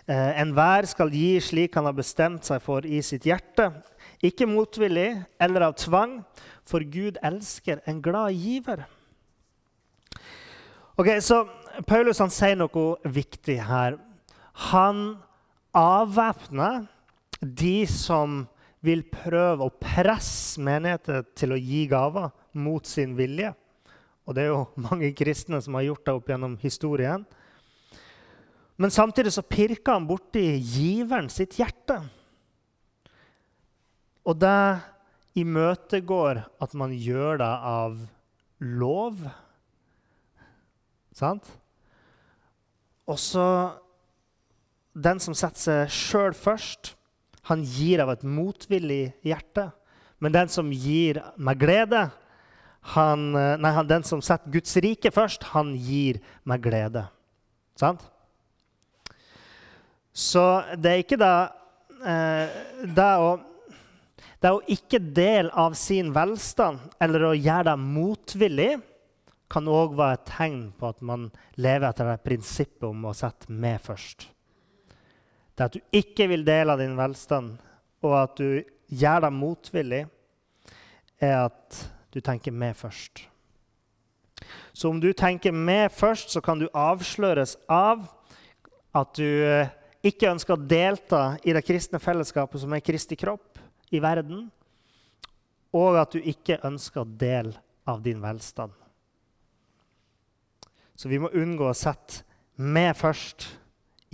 eh, 0.09 0.41
enhver 0.41 0.89
skal 0.91 1.13
gi 1.15 1.37
slik 1.43 1.77
han 1.79 1.87
har 1.87 1.95
bestemt 1.95 2.49
seg 2.49 2.65
for 2.65 2.87
i 2.89 2.99
sitt 3.07 3.29
hjerte, 3.29 3.69
ikke 4.25 4.49
motvillig 4.49 5.11
eller 5.43 5.69
av 5.69 5.77
tvang, 5.81 6.21
for 6.67 6.83
Gud 6.83 7.19
elsker 7.25 7.83
en 7.87 8.01
glad 8.03 8.35
giver. 8.35 8.87
Ok, 10.97 11.11
så 11.21 11.45
Paulus 11.87 12.23
han 12.23 12.33
sier 12.33 12.57
noe 12.57 12.97
viktig 13.05 13.59
her. 13.69 13.99
Han 14.73 15.19
avvæpner 15.77 16.87
de 17.41 17.85
som 17.91 18.47
vil 18.87 19.03
prøve 19.11 19.67
å 19.67 19.75
presse 19.77 20.61
menigheter 20.63 21.27
til 21.37 21.53
å 21.53 21.61
gi 21.61 21.85
gaver 21.91 22.31
mot 22.57 22.87
sin 22.89 23.17
vilje. 23.19 23.53
Og 24.27 24.35
det 24.35 24.47
er 24.47 24.53
jo 24.55 24.87
mange 24.89 25.13
kristne 25.17 25.61
som 25.63 25.77
har 25.79 25.89
gjort 25.91 26.07
det 26.07 26.15
opp 26.17 26.31
gjennom 26.33 26.57
historien. 26.63 27.27
Men 28.77 28.93
samtidig 28.93 29.33
så 29.33 29.45
pirker 29.47 29.97
han 29.97 30.09
borti 30.09 30.45
giveren 30.59 31.31
sitt 31.33 31.57
hjerte. 31.61 32.01
Og 34.27 34.35
det 34.43 34.83
imøtegår 35.39 36.43
at 36.63 36.75
man 36.79 36.95
gjør 36.97 37.39
det 37.43 37.53
av 37.71 37.97
lov. 38.59 39.23
Sant? 41.15 41.49
Og 43.07 43.19
så 43.21 43.49
Den 44.97 45.19
som 45.21 45.35
setter 45.37 45.61
seg 45.61 45.91
sjøl 45.93 46.33
først, 46.33 46.95
han 47.51 47.61
gir 47.69 48.01
av 48.01 48.15
et 48.15 48.23
motvillig 48.25 49.11
hjerte. 49.21 49.67
Men 50.25 50.33
den 50.33 50.49
som 50.49 50.71
gir 50.73 51.21
med 51.37 51.61
glede, 51.61 52.07
han, 52.97 53.27
Nei, 53.37 53.73
han, 53.77 53.91
den 53.91 54.07
som 54.09 54.23
setter 54.25 54.49
Guds 54.55 54.73
rike 54.81 55.13
først, 55.13 55.45
han 55.53 55.75
gir 55.77 56.23
med 56.49 56.65
glede. 56.65 57.05
Sant? 57.77 58.01
Så 60.17 60.47
det 60.81 60.95
er 60.95 61.05
ikke 61.05 61.21
da 61.21 61.35
eh, 62.01 62.57
det 62.97 63.11
å 63.21 63.35
det 64.47 64.53
å 64.55 64.63
ikke 64.71 65.01
dele 65.03 65.51
av 65.59 65.75
sin 65.75 66.13
velstand 66.15 66.79
eller 67.03 67.25
å 67.27 67.35
gjøre 67.35 67.73
det 67.73 67.81
motvillig 67.83 68.73
kan 69.51 69.67
òg 69.71 69.97
være 69.99 70.19
et 70.21 70.29
tegn 70.29 70.61
på 70.79 70.91
at 70.91 71.03
man 71.07 71.29
lever 71.59 71.89
etter 71.89 72.11
det 72.13 72.23
prinsippet 72.23 72.87
om 72.87 73.09
å 73.11 73.15
sette 73.15 73.51
meg 73.51 73.81
først. 73.83 74.29
Det 75.57 75.67
at 75.67 75.75
du 75.75 75.99
ikke 75.99 76.29
vil 76.31 76.45
dele 76.47 76.75
av 76.75 76.83
din 76.83 76.95
velstand, 76.99 77.57
og 78.05 78.15
at 78.19 78.39
du 78.39 78.63
gjør 78.93 79.25
det 79.25 79.33
motvillig, 79.35 80.03
er 81.23 81.37
at 81.47 81.81
du 82.13 82.21
tenker 82.21 82.55
meg 82.55 82.77
først. 82.79 83.25
Så 84.77 84.91
om 84.93 85.01
du 85.01 85.09
tenker 85.17 85.55
meg 85.55 85.89
først, 85.95 86.35
så 86.35 86.43
kan 86.45 86.61
du 86.61 86.69
avsløres 86.71 87.57
av 87.73 88.05
at 88.97 89.15
du 89.17 89.27
eh, 89.27 89.73
ikke 90.07 90.31
ønsker 90.35 90.55
å 90.55 90.69
delta 90.69 91.23
i 91.43 91.55
det 91.57 91.65
kristne 91.67 92.03
fellesskapet 92.03 92.63
som 92.63 92.75
er 92.77 92.85
Kristi 92.85 93.17
kropp 93.19 93.56
i 93.95 94.01
verden, 94.03 94.47
og 95.77 95.99
at 96.01 96.15
du 96.15 96.23
ikke 96.23 96.61
ønsker 96.67 97.03
å 97.03 97.11
dele 97.21 97.57
av 97.87 98.03
din 98.03 98.23
velstand. 98.23 98.73
Så 100.97 101.11
vi 101.13 101.21
må 101.21 101.29
unngå 101.37 101.69
å 101.69 101.77
sette 101.77 102.25
meg 102.57 102.97
først 102.97 103.51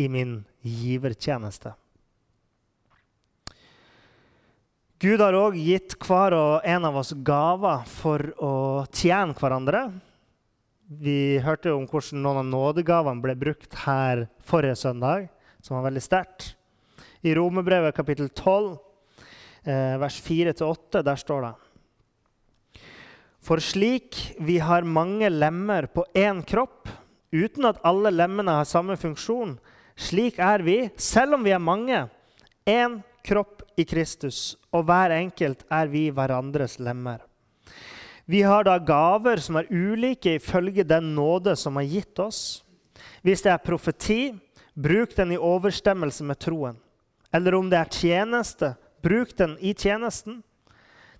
i 0.02 0.08
min 0.10 0.40
givertjeneste. 0.66 1.76
Gud 5.02 5.18
har 5.18 5.34
òg 5.34 5.56
gitt 5.58 5.96
hver 5.98 6.34
og 6.36 6.66
en 6.66 6.84
av 6.86 7.00
oss 7.00 7.10
gaver 7.26 7.82
for 7.90 8.22
å 8.38 8.54
tjene 8.94 9.34
hverandre. 9.34 9.88
Vi 10.86 11.40
hørte 11.42 11.72
om 11.74 11.88
hvordan 11.90 12.22
noen 12.22 12.38
av 12.44 12.46
nådegavene 12.46 13.24
ble 13.24 13.34
brukt 13.38 13.74
her 13.82 14.28
forrige 14.46 14.76
søndag, 14.78 15.26
som 15.58 15.78
var 15.78 15.88
veldig 15.88 16.02
sterkt. 16.04 16.52
I 17.26 17.34
Romerbrevet 17.34 17.96
kapittel 17.96 18.30
12, 18.30 18.70
eh, 18.70 18.78
vers 19.64 20.19
4-8, 20.23 21.02
der 21.07 21.19
står 21.21 21.45
det 21.47 21.52
For 23.42 23.62
slik 23.62 24.19
vi 24.42 24.59
har 24.62 24.83
mange 24.83 25.31
lemmer 25.31 25.87
på 25.87 26.04
én 26.14 26.42
kropp, 26.47 26.88
uten 27.33 27.69
at 27.71 27.81
alle 27.87 28.11
lemmene 28.11 28.59
har 28.59 28.69
samme 28.69 28.97
funksjon, 29.00 29.57
slik 29.97 30.38
er 30.42 30.64
vi, 30.66 30.78
selv 30.97 31.38
om 31.38 31.45
vi 31.47 31.54
er 31.54 31.62
mange, 31.62 32.07
én 32.66 33.00
kropp 33.26 33.62
i 33.78 33.85
Kristus, 33.88 34.57
og 34.75 34.87
hver 34.88 35.14
enkelt 35.16 35.64
er 35.71 35.90
vi 35.90 36.09
hverandres 36.11 36.78
lemmer. 36.83 37.23
Vi 38.25 38.42
har 38.47 38.64
da 38.64 38.78
gaver 38.78 39.42
som 39.42 39.59
er 39.59 39.71
ulike 39.71 40.37
ifølge 40.38 40.85
den 40.87 41.14
nåde 41.16 41.57
som 41.59 41.76
er 41.81 41.88
gitt 41.90 42.19
oss. 42.23 42.62
Hvis 43.23 43.42
det 43.42 43.50
er 43.52 43.62
profeti, 43.62 44.33
bruk 44.75 45.16
den 45.16 45.35
i 45.35 45.40
overstemmelse 45.40 46.25
med 46.25 46.38
troen. 46.40 46.78
Eller 47.35 47.57
om 47.59 47.69
det 47.71 47.81
er 47.81 47.90
tjeneste, 47.90 48.75
bruk 49.02 49.37
den 49.38 49.56
i 49.61 49.75
tjenesten. 49.75 50.40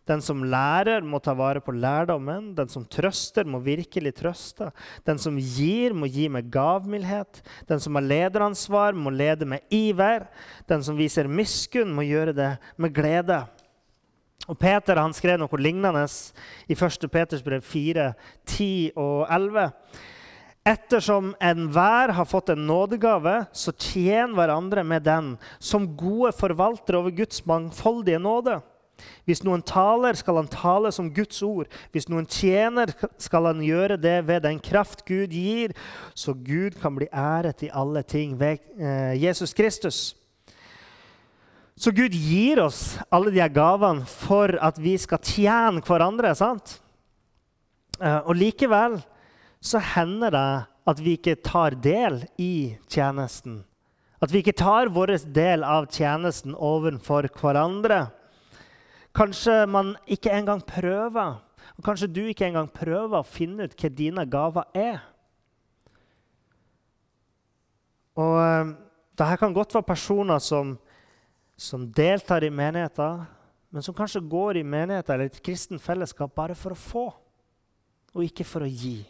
Den 0.09 0.19
som 0.23 0.41
lærer, 0.43 1.05
må 1.07 1.21
ta 1.23 1.31
vare 1.39 1.61
på 1.63 1.75
lærdommen. 1.75 2.51
Den 2.59 2.71
som 2.71 2.85
trøster, 2.91 3.47
må 3.47 3.61
virkelig 3.63 4.15
trøste. 4.19 4.73
Den 5.07 5.21
som 5.23 5.39
gir, 5.39 5.95
må 5.95 6.09
gi 6.11 6.27
med 6.33 6.51
gavmildhet. 6.51 7.39
Den 7.69 7.81
som 7.81 7.95
har 7.95 8.07
lederansvar, 8.09 8.99
må 8.99 9.13
lede 9.15 9.47
med 9.47 9.63
iver. 9.71 10.27
Den 10.67 10.83
som 10.83 10.99
viser 10.99 11.31
miskunn, 11.31 11.95
må 11.95 12.03
gjøre 12.09 12.35
det 12.35 12.51
med 12.77 12.95
glede. 12.95 13.45
Og 14.51 14.59
Peter 14.59 14.99
han 14.99 15.15
skrev 15.15 15.39
noe 15.39 15.61
lignende 15.61 16.03
i 16.67 16.75
1. 16.75 17.07
Peters 17.13 17.45
brev 17.47 17.63
4, 17.63 18.09
10 18.43 18.73
og 18.99 19.29
11. 19.31 19.69
Ettersom 20.63 21.33
enhver 21.43 22.13
har 22.15 22.25
fått 22.25 22.53
en 22.53 22.67
nådegave, 22.69 23.45
så 23.53 23.73
tjen 23.75 24.37
hverandre 24.37 24.85
med 24.87 25.03
den 25.03 25.33
som 25.59 25.89
gode 25.99 26.31
forvaltere 26.39 27.01
over 27.01 27.11
Guds 27.11 27.43
mangfoldige 27.51 28.21
nåde. 28.23 28.61
Hvis 29.27 29.43
noen 29.43 29.63
taler, 29.67 30.15
skal 30.15 30.39
han 30.39 30.51
tale 30.51 30.93
som 30.95 31.09
Guds 31.11 31.41
ord. 31.43 31.71
Hvis 31.91 32.07
noen 32.11 32.29
tjener, 32.31 32.93
skal 33.19 33.49
han 33.51 33.63
gjøre 33.65 33.99
det 33.99 34.21
ved 34.29 34.45
den 34.47 34.61
kraft 34.63 35.03
Gud 35.09 35.35
gir, 35.35 35.75
så 36.15 36.35
Gud 36.35 36.79
kan 36.79 36.95
bli 36.95 37.11
æret 37.11 37.65
i 37.67 37.73
alle 37.75 38.05
ting 38.07 38.37
ved 38.39 38.63
eh, 38.79 39.19
Jesus 39.19 39.55
Kristus. 39.55 40.13
Så 41.75 41.91
Gud 41.91 42.15
gir 42.15 42.61
oss 42.63 43.01
alle 43.11 43.33
de 43.35 43.43
gavene 43.51 44.07
for 44.07 44.55
at 44.63 44.79
vi 44.79 44.95
skal 45.01 45.19
tjene 45.27 45.83
hverandre. 45.83 46.35
sant? 46.39 46.79
Eh, 47.99 48.21
og 48.23 48.37
likevel 48.39 49.01
så 49.63 49.79
hender 49.79 50.35
det 50.35 50.49
at 50.91 51.01
vi 51.03 51.15
ikke 51.17 51.39
tar 51.45 51.77
del 51.79 52.25
i 52.43 52.75
tjenesten. 52.91 53.61
At 54.23 54.33
vi 54.33 54.43
ikke 54.43 54.57
tar 54.59 54.91
vår 54.95 55.15
del 55.35 55.63
av 55.67 55.87
tjenesten 55.91 56.57
overfor 56.59 57.29
hverandre. 57.39 58.09
Kanskje 59.15 59.63
man 59.71 59.95
ikke 60.07 60.35
engang 60.35 60.63
prøver. 60.67 61.39
Og 61.79 61.85
kanskje 61.87 62.11
du 62.11 62.23
ikke 62.27 62.49
engang 62.49 62.69
prøver 62.71 63.21
å 63.21 63.27
finne 63.27 63.67
ut 63.67 63.77
hva 63.79 63.91
dine 63.95 64.27
gaver 64.31 64.67
er. 64.75 64.99
Og 68.19 68.35
uh, 68.39 68.73
Dette 69.13 69.39
kan 69.39 69.55
godt 69.55 69.75
være 69.77 69.87
personer 69.87 70.41
som, 70.43 70.75
som 71.57 71.85
deltar 71.87 72.45
i 72.45 72.51
menigheter, 72.51 73.21
men 73.73 73.85
som 73.85 73.95
kanskje 73.95 74.25
går 74.25 74.59
i 74.59 74.65
menigheter 74.67 75.15
eller 75.15 75.29
et 75.29 75.43
kristent 75.45 75.83
fellesskap 75.85 76.33
bare 76.35 76.57
for 76.59 76.73
å 76.73 76.81
få, 76.81 77.05
og 78.13 78.25
ikke 78.25 78.47
for 78.49 78.65
å 78.65 78.71
gi. 78.71 79.03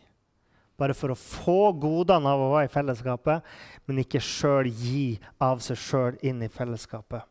Bare 0.79 0.95
for 0.97 1.13
å 1.13 1.19
få 1.19 1.73
godene 1.79 2.29
av 2.29 2.41
å 2.41 2.53
være 2.55 2.71
i 2.71 2.73
fellesskapet, 2.73 3.45
men 3.87 4.01
ikke 4.03 4.23
sjøl 4.23 4.71
gi 4.71 5.21
av 5.43 5.61
seg 5.65 5.79
sjøl 5.79 6.17
inn 6.25 6.43
i 6.43 6.51
fellesskapet. 6.53 7.29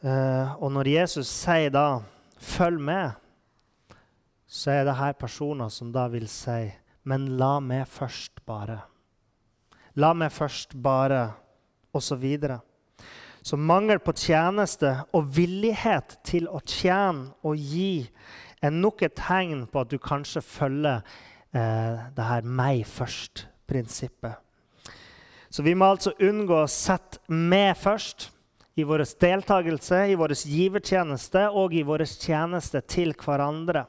Uh, 0.00 0.56
og 0.62 0.70
når 0.72 0.88
Jesus 0.88 1.28
sier 1.28 1.68
da 1.70 2.00
'følg 2.40 2.80
med', 2.80 3.18
så 4.48 4.70
er 4.70 4.84
det 4.84 4.96
her 4.96 5.12
personer 5.12 5.68
som 5.68 5.92
da 5.92 6.08
vil 6.08 6.28
si 6.28 6.72
'men 7.04 7.36
la 7.36 7.60
meg 7.60 7.86
først 7.86 8.40
bare'. 8.46 8.80
La 9.94 10.12
meg 10.12 10.32
først 10.32 10.82
bare, 10.82 11.32
osv. 11.92 12.06
Så, 12.06 12.16
videre. 12.16 12.60
så 13.42 13.56
mangel 13.56 13.98
på 13.98 14.12
tjeneste 14.12 15.04
og 15.12 15.36
villighet 15.36 16.18
til 16.24 16.48
å 16.48 16.60
tjene 16.60 17.32
og 17.42 17.56
gi 17.56 18.08
er 18.62 18.70
nok 18.70 19.02
et 19.02 19.16
tegn 19.16 19.66
på 19.70 19.80
at 19.80 19.90
du 19.90 19.98
kanskje 19.98 20.42
følger 20.44 21.00
eh, 21.54 21.98
det 22.16 22.24
her 22.24 22.42
'meg 22.42 22.84
først'-prinsippet. 22.86 24.36
Så 25.50 25.62
vi 25.62 25.74
må 25.74 25.90
altså 25.90 26.12
unngå 26.20 26.62
å 26.62 26.68
sette 26.68 27.18
'meg 27.28 27.76
først' 27.76 28.30
i 28.76 28.84
vår 28.84 29.04
deltakelse, 29.20 30.06
i 30.10 30.14
vår 30.14 30.34
givertjeneste 30.46 31.48
og 31.50 31.74
i 31.74 31.82
vår 31.82 32.04
tjeneste 32.06 32.80
til 32.80 33.14
hverandre. 33.14 33.86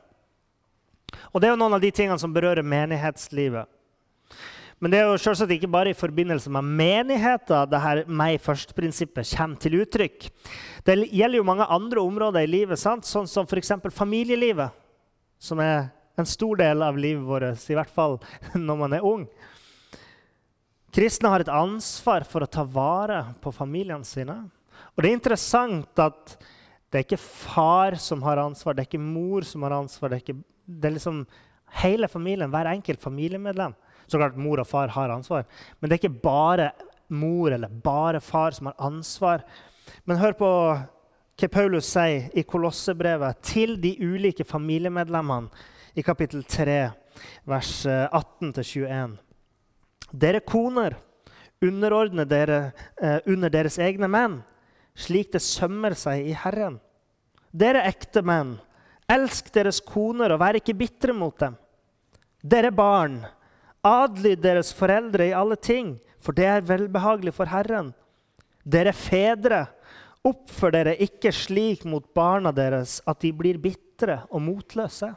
Og 1.34 1.42
Det 1.42 1.48
er 1.48 1.54
jo 1.54 1.60
noen 1.60 1.74
av 1.74 1.82
de 1.82 1.92
tingene 1.92 2.20
som 2.20 2.34
berører 2.34 2.64
menighetslivet. 2.64 3.68
Men 4.82 4.90
det 4.90 4.98
er 4.98 5.12
jo 5.12 5.18
selvsagt 5.22 5.54
ikke 5.54 5.70
bare 5.70 5.92
i 5.92 5.98
forbindelse 5.98 6.50
med 6.50 6.66
menigheter 6.66 7.68
det 7.70 7.82
her 7.84 8.00
meg 8.10 8.40
først-prinsippet 8.42 9.30
kommer 9.30 9.60
til 9.62 9.76
uttrykk. 9.84 10.26
Det 10.88 10.96
gjelder 11.06 11.38
jo 11.38 11.46
mange 11.46 11.68
andre 11.70 12.02
områder 12.02 12.48
i 12.48 12.50
livet, 12.50 12.82
sant? 12.82 13.06
sånn 13.06 13.30
som 13.30 13.46
f.eks. 13.46 13.76
familielivet, 13.94 14.74
som 15.38 15.62
er 15.62 15.92
en 16.18 16.26
stor 16.26 16.58
del 16.58 16.82
av 16.82 16.98
livet 16.98 17.22
vårt, 17.22 17.68
i 17.70 17.78
hvert 17.78 17.94
fall 17.94 18.18
når 18.58 18.80
man 18.80 18.98
er 18.98 19.06
ung. 19.06 19.28
Kristne 20.92 21.30
har 21.30 21.46
et 21.46 21.54
ansvar 21.54 22.26
for 22.28 22.42
å 22.42 22.50
ta 22.50 22.66
vare 22.66 23.22
på 23.40 23.54
familiene 23.54 24.08
sine. 24.08 24.40
Og 24.98 25.06
det 25.06 25.12
er 25.12 25.20
interessant 25.20 26.02
at 26.02 26.36
det 26.90 27.00
er 27.00 27.06
ikke 27.06 27.22
far 27.22 27.96
som 28.02 28.26
har 28.26 28.42
ansvar, 28.42 28.74
det 28.74 28.88
er 28.88 28.90
ikke 28.90 29.06
mor 29.06 29.46
som 29.46 29.62
har 29.64 29.78
ansvar. 29.78 30.10
Det 30.10 30.18
er, 30.18 30.26
ikke, 30.26 30.42
det 30.66 30.90
er 30.90 30.98
liksom 30.98 31.24
hele 31.86 32.10
familien, 32.12 32.50
hver 32.50 32.74
enkelt 32.74 33.06
familiemedlem 33.06 33.78
så 34.12 34.20
klart 34.20 34.40
mor 34.40 34.62
og 34.62 34.68
far 34.68 34.92
har 34.94 35.14
ansvar. 35.14 35.46
Men 35.80 35.90
det 35.90 35.96
er 35.96 36.02
ikke 36.04 36.24
bare 36.24 36.72
mor 37.12 37.52
eller 37.52 37.72
bare 37.84 38.22
far 38.24 38.52
som 38.52 38.70
har 38.70 38.76
ansvar. 38.80 39.46
Men 40.06 40.20
hør 40.22 40.36
på 40.38 40.52
hva 41.42 41.50
Paulus 41.50 41.88
sier 41.90 42.30
i 42.38 42.44
Kolossebrevet 42.46 43.40
til 43.46 43.78
de 43.82 43.96
ulike 43.98 44.46
familiemedlemmene 44.46 45.50
i 45.98 46.04
kapittel 46.06 46.44
3, 46.48 46.76
vers 47.50 47.72
18-21. 47.88 48.86
Eh, 48.86 49.08
dere 50.12 50.44
koner, 50.46 50.96
underordne 51.64 52.28
dere 52.30 52.60
eh, 53.02 53.20
under 53.32 53.52
deres 53.52 53.80
egne 53.82 54.08
menn, 54.12 54.40
slik 54.96 55.32
det 55.34 55.42
sømmer 55.44 55.96
seg 55.98 56.30
i 56.30 56.38
Herren. 56.38 56.78
Dere 57.52 57.84
ekte 57.90 58.24
menn, 58.24 58.56
elsk 59.12 59.52
deres 59.56 59.82
koner 59.84 60.36
og 60.36 60.42
vær 60.44 60.60
ikke 60.60 60.78
bitre 60.78 61.16
mot 61.16 61.36
dem. 61.42 61.58
Dere 62.42 62.72
barn, 62.74 63.22
Adlyd 63.88 64.44
deres 64.44 64.70
foreldre 64.78 65.32
i 65.32 65.36
alle 65.36 65.58
ting, 65.58 65.96
for 66.22 66.38
det 66.38 66.46
er 66.46 66.66
velbehagelig 66.68 67.34
for 67.34 67.50
Herren. 67.50 67.92
Dere 68.62 68.94
fedre, 68.94 69.66
oppfør 70.22 70.76
dere 70.76 71.00
ikke 71.02 71.32
slik 71.34 71.86
mot 71.90 72.06
barna 72.14 72.52
deres 72.54 73.00
at 73.10 73.24
de 73.24 73.32
blir 73.34 73.58
bitre 73.62 74.20
og 74.30 74.44
motløse. 74.46 75.10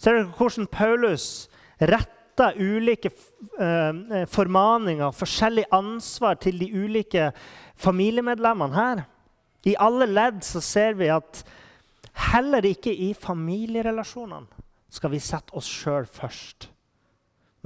Ser 0.00 0.16
dere 0.16 0.30
hvordan 0.38 0.68
Paulus 0.72 1.48
retter 1.76 2.56
ulike 2.56 3.12
uh, 3.12 4.24
formaninger, 4.32 5.12
forskjellig 5.12 5.66
ansvar 5.76 6.40
til 6.40 6.56
de 6.62 6.70
ulike 6.72 7.28
familiemedlemmene 7.76 8.78
her? 8.78 9.04
I 9.68 9.76
alle 9.76 10.08
ledd 10.08 10.40
så 10.46 10.62
ser 10.64 10.96
vi 10.96 11.10
at 11.12 11.42
heller 12.32 12.64
ikke 12.64 12.94
i 12.94 13.12
familierelasjonene 13.12 14.64
skal 14.88 15.12
vi 15.12 15.20
sette 15.20 15.52
oss 15.58 15.68
sjøl 15.68 16.06
først. 16.08 16.70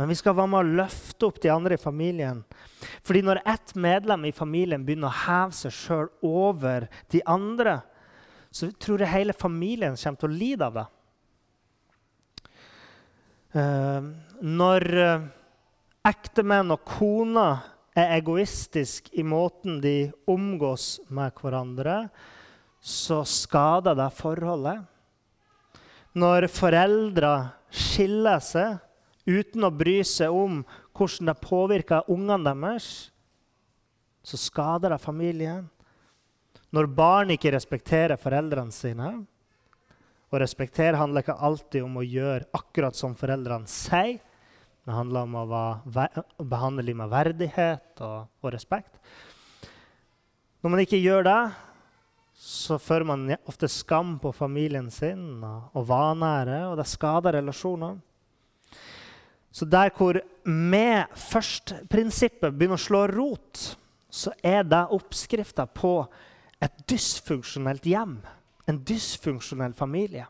Men 0.03 0.11
vi 0.11 0.17
skal 0.19 0.35
være 0.35 0.51
med 0.51 0.59
å 0.59 0.77
løfte 0.81 1.29
opp 1.29 1.37
de 1.39 1.51
andre 1.55 1.77
i 1.77 1.79
familien. 1.79 2.41
Fordi 3.07 3.21
når 3.23 3.39
ett 3.47 3.75
medlem 3.79 4.25
i 4.27 4.33
familien 4.35 4.83
begynner 4.83 5.13
å 5.13 5.21
heve 5.29 5.55
seg 5.55 5.77
sjøl 5.77 6.09
over 6.27 6.89
de 7.15 7.21
andre, 7.31 7.77
så 8.51 8.73
tror 8.83 9.05
jeg 9.05 9.13
hele 9.13 9.37
familien 9.39 9.95
kommer 9.95 10.19
til 10.19 10.33
å 10.33 10.41
lide 10.41 10.67
av 10.67 10.81
det. 10.81 10.85
Uh, 13.55 14.11
når 14.43 14.89
uh, 14.99 15.31
ektemenn 16.11 16.75
og 16.75 16.83
koner 16.99 17.63
er 17.95 18.17
egoistiske 18.19 19.15
i 19.15 19.23
måten 19.23 19.79
de 19.85 20.11
omgås 20.27 20.97
med 21.15 21.31
hverandre, 21.39 22.09
så 22.83 23.23
skader 23.23 24.03
det 24.03 24.13
forholdet. 24.19 24.81
Når 26.19 26.51
foreldre 26.51 27.37
skiller 27.71 28.43
seg, 28.43 28.81
uten 29.29 29.67
å 29.67 29.71
bry 29.75 30.01
seg 30.07 30.35
om 30.35 30.63
hvordan 30.97 31.31
det 31.31 31.43
påvirker 31.43 32.11
ungene 32.13 32.53
deres, 32.53 32.89
så 34.23 34.39
skader 34.39 34.95
det 34.95 35.03
familien. 35.03 35.67
Når 36.73 36.89
barn 36.97 37.33
ikke 37.35 37.53
respekterer 37.53 38.21
foreldrene 38.21 38.73
sine 38.73 39.11
Og 40.33 40.39
respektere 40.41 40.97
handler 40.97 41.21
ikke 41.21 41.35
alltid 41.45 41.83
om 41.85 41.99
å 42.01 42.07
gjøre 42.07 42.47
akkurat 42.57 42.97
som 42.97 43.13
foreldrene 43.19 43.69
sier. 43.69 44.23
Det 44.83 44.95
handler 44.97 45.27
om 45.27 45.35
å, 45.37 45.43
være, 45.85 46.23
å 46.41 46.47
behandle 46.49 46.87
dem 46.87 47.03
med 47.03 47.11
verdighet 47.13 48.01
og, 48.01 48.31
og, 48.41 48.49
respekt. 48.55 48.97
Når 50.65 50.73
man 50.73 50.83
ikke 50.83 51.03
gjør 51.03 51.27
det, 51.29 51.43
så 52.33 52.79
fører 52.81 53.07
man 53.13 53.29
ofte 53.45 53.69
skam 53.71 54.17
på 54.23 54.33
familien 54.35 54.89
sin 54.91 55.45
og 55.45 55.85
vanære, 55.87 56.63
og 56.71 56.81
det 56.81 56.89
skader 56.91 57.37
relasjonene. 57.37 58.01
Så 59.53 59.69
der 59.69 59.93
hvor 59.97 60.17
med 60.49 61.13
først-prinsippet 61.13 62.55
begynner 62.57 62.81
å 62.81 62.83
slå 62.83 63.05
rot, 63.11 63.63
så 64.13 64.33
er 64.45 64.65
det 64.65 64.87
oppskrifta 64.93 65.67
på 65.69 65.99
et 66.63 66.85
dysfunksjonelt 66.89 67.85
hjem, 67.89 68.17
en 68.69 68.81
dysfunksjonell 68.89 69.75
familie. 69.77 70.27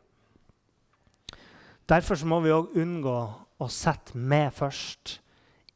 Derfor 1.89 2.19
må 2.27 2.41
vi 2.43 2.55
òg 2.55 2.77
unngå 2.79 3.17
å 3.63 3.69
sette 3.71 4.19
meg 4.19 4.51
først 4.57 5.19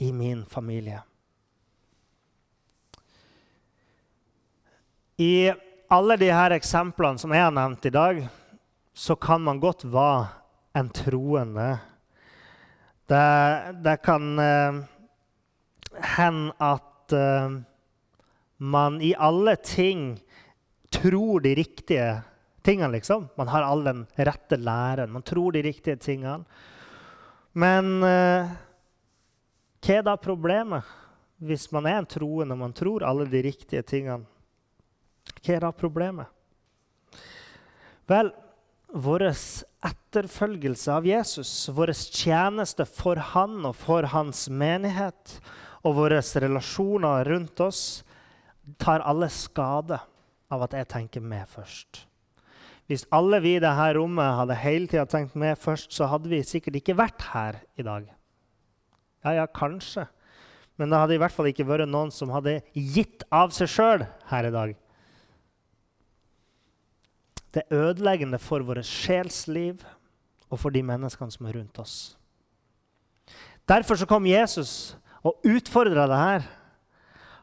i 0.02 0.12
min 0.14 0.44
familie. 0.48 1.02
I 5.22 5.50
alle 5.92 6.16
disse 6.20 6.46
eksemplene 6.58 7.20
som 7.20 7.32
jeg 7.32 7.46
har 7.46 7.54
nevnt 7.54 7.86
i 7.88 7.94
dag, 7.94 8.24
så 8.96 9.16
kan 9.16 9.44
man 9.44 9.60
godt 9.60 9.86
være 9.92 10.26
en 10.76 10.90
troende 10.92 11.76
det, 13.06 13.76
det 13.84 13.96
kan 14.02 14.38
uh, 14.38 14.82
hende 16.16 16.54
at 16.58 17.14
uh, 17.14 17.58
man 18.56 19.00
i 19.02 19.14
alle 19.14 19.56
ting 19.56 20.16
tror 20.90 21.40
de 21.40 21.54
riktige 21.54 22.22
tingene, 22.62 22.92
liksom. 22.92 23.28
Man 23.36 23.48
har 23.48 23.62
all 23.62 23.84
den 23.84 24.06
rette 24.16 24.56
læren. 24.56 25.12
Man 25.12 25.22
tror 25.22 25.52
de 25.52 25.62
riktige 25.62 25.96
tingene. 25.96 26.44
Men 27.52 27.92
uh, 28.02 28.54
hva 29.86 29.98
er 29.98 30.06
da 30.06 30.16
problemet 30.18 30.94
hvis 31.46 31.68
man 31.70 31.86
er 31.86 32.00
en 32.00 32.08
troende 32.08 32.56
og 32.56 32.62
man 32.64 32.74
tror 32.74 33.04
alle 33.06 33.28
de 33.30 33.42
riktige 33.44 33.84
tingene? 33.86 34.26
Hva 35.42 35.54
er 35.54 35.62
da 35.62 35.70
problemet? 35.74 36.32
Vel, 38.06 38.30
vår 38.96 39.26
etterfølgelse 39.28 40.92
av 40.92 41.06
Jesus, 41.06 41.50
vår 41.72 41.92
tjeneste 41.92 42.86
for 42.88 43.20
han 43.34 43.60
og 43.68 43.76
for 43.76 44.08
hans 44.12 44.46
menighet 44.48 45.38
og 45.86 45.98
våre 46.00 46.22
relasjoner 46.22 47.28
rundt 47.28 47.60
oss, 47.62 47.82
tar 48.82 49.04
alle 49.06 49.28
skade 49.30 50.00
av 50.50 50.64
at 50.66 50.74
jeg 50.74 50.88
tenker 50.90 51.22
meg 51.22 51.46
først. 51.50 52.06
Hvis 52.86 53.06
alle 53.14 53.40
vi 53.42 53.56
i 53.56 53.62
dette 53.62 53.86
rommet 53.96 54.38
hadde 54.38 54.58
hele 54.62 54.90
tida 54.90 55.06
tenkt 55.10 55.34
meg 55.38 55.58
først, 55.58 55.90
så 55.94 56.06
hadde 56.10 56.30
vi 56.30 56.42
sikkert 56.46 56.78
ikke 56.78 56.98
vært 56.98 57.28
her 57.32 57.60
i 57.78 57.86
dag. 57.86 58.06
Ja, 59.26 59.42
ja, 59.42 59.46
kanskje. 59.50 60.06
Men 60.78 60.92
det 60.92 61.00
hadde 61.00 61.16
i 61.16 61.20
hvert 61.20 61.34
fall 61.34 61.48
ikke 61.50 61.66
vært 61.66 61.90
noen 61.90 62.12
som 62.14 62.30
hadde 62.34 62.60
gitt 62.72 63.24
av 63.34 63.54
seg 63.56 63.70
sjøl 63.72 64.06
her 64.30 64.46
i 64.46 64.54
dag. 64.54 64.76
Det 67.56 67.62
er 67.64 67.78
ødeleggende 67.88 68.36
for 68.36 68.60
vårt 68.68 68.84
sjelsliv 68.84 69.80
og 70.52 70.60
for 70.60 70.74
de 70.74 70.82
menneskene 70.84 71.32
som 71.32 71.46
er 71.48 71.56
rundt 71.56 71.78
oss. 71.80 71.94
Derfor 73.64 73.96
så 73.96 74.06
kom 74.06 74.28
Jesus 74.28 74.92
og 75.24 75.40
utfordra 75.48 76.04
det 76.10 76.18
her. 76.20 76.44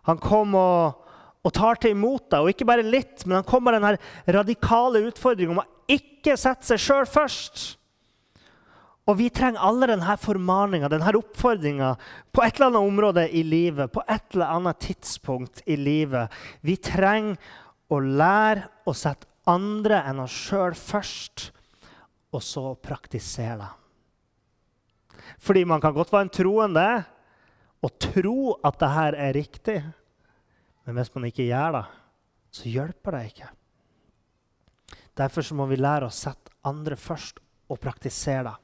Han 0.06 0.22
kom 0.22 0.54
og, 0.60 1.02
og 1.42 1.54
tar 1.56 1.82
til 1.82 1.96
imot 1.96 2.30
deg, 2.30 2.44
og 2.44 2.54
ikke 2.54 2.68
bare 2.68 2.86
litt, 2.86 3.26
men 3.26 3.40
han 3.40 3.48
kom 3.48 3.66
med 3.66 3.80
den 3.80 3.98
radikale 4.38 5.02
utfordringen 5.10 5.58
om 5.58 5.64
å 5.64 5.72
ikke 5.92 6.38
sette 6.40 6.70
seg 6.70 6.84
sjøl 6.84 7.10
først. 7.10 7.66
Og 9.10 9.18
vi 9.20 9.28
trenger 9.34 9.66
alle 9.66 9.90
denne 9.90 10.16
formaninga, 10.22 10.88
denne 10.94 11.18
oppfordringa, 11.20 11.90
på 12.32 12.46
et 12.46 12.56
eller 12.56 12.70
annet 12.70 12.94
område 12.94 13.26
i 13.34 13.42
livet, 13.44 13.92
på 13.92 14.06
et 14.08 14.38
eller 14.38 14.54
annet 14.62 14.80
tidspunkt 14.86 15.66
i 15.66 15.76
livet. 15.76 16.32
Vi 16.62 16.78
trenger 16.80 17.36
å 17.92 18.00
lære 18.00 18.70
å 18.88 18.94
sette 18.96 19.33
andre 19.50 20.02
enn 20.08 20.22
oss 20.24 20.36
sjøl 20.48 20.76
først, 20.78 21.50
og 22.34 22.42
så 22.42 22.74
praktisere 22.82 23.58
det. 23.62 23.72
Fordi 25.44 25.64
man 25.70 25.82
kan 25.82 25.94
godt 25.96 26.12
være 26.14 26.28
en 26.28 26.34
troende 26.34 26.88
og 27.84 27.92
tro 28.02 28.56
at 28.64 28.80
det 28.80 28.90
her 28.96 29.18
er 29.20 29.36
riktig, 29.38 29.78
men 30.84 30.98
hvis 30.98 31.14
man 31.16 31.28
ikke 31.30 31.48
gjør 31.48 31.78
det, 31.78 31.84
så 32.54 32.70
hjelper 32.70 33.18
det 33.18 33.24
ikke. 33.32 33.50
Derfor 35.18 35.46
må 35.58 35.68
vi 35.70 35.78
lære 35.78 36.10
å 36.10 36.14
sette 36.14 36.54
andre 36.66 36.98
først 36.98 37.40
og 37.70 37.80
praktisere 37.82 38.50
det. 38.50 38.56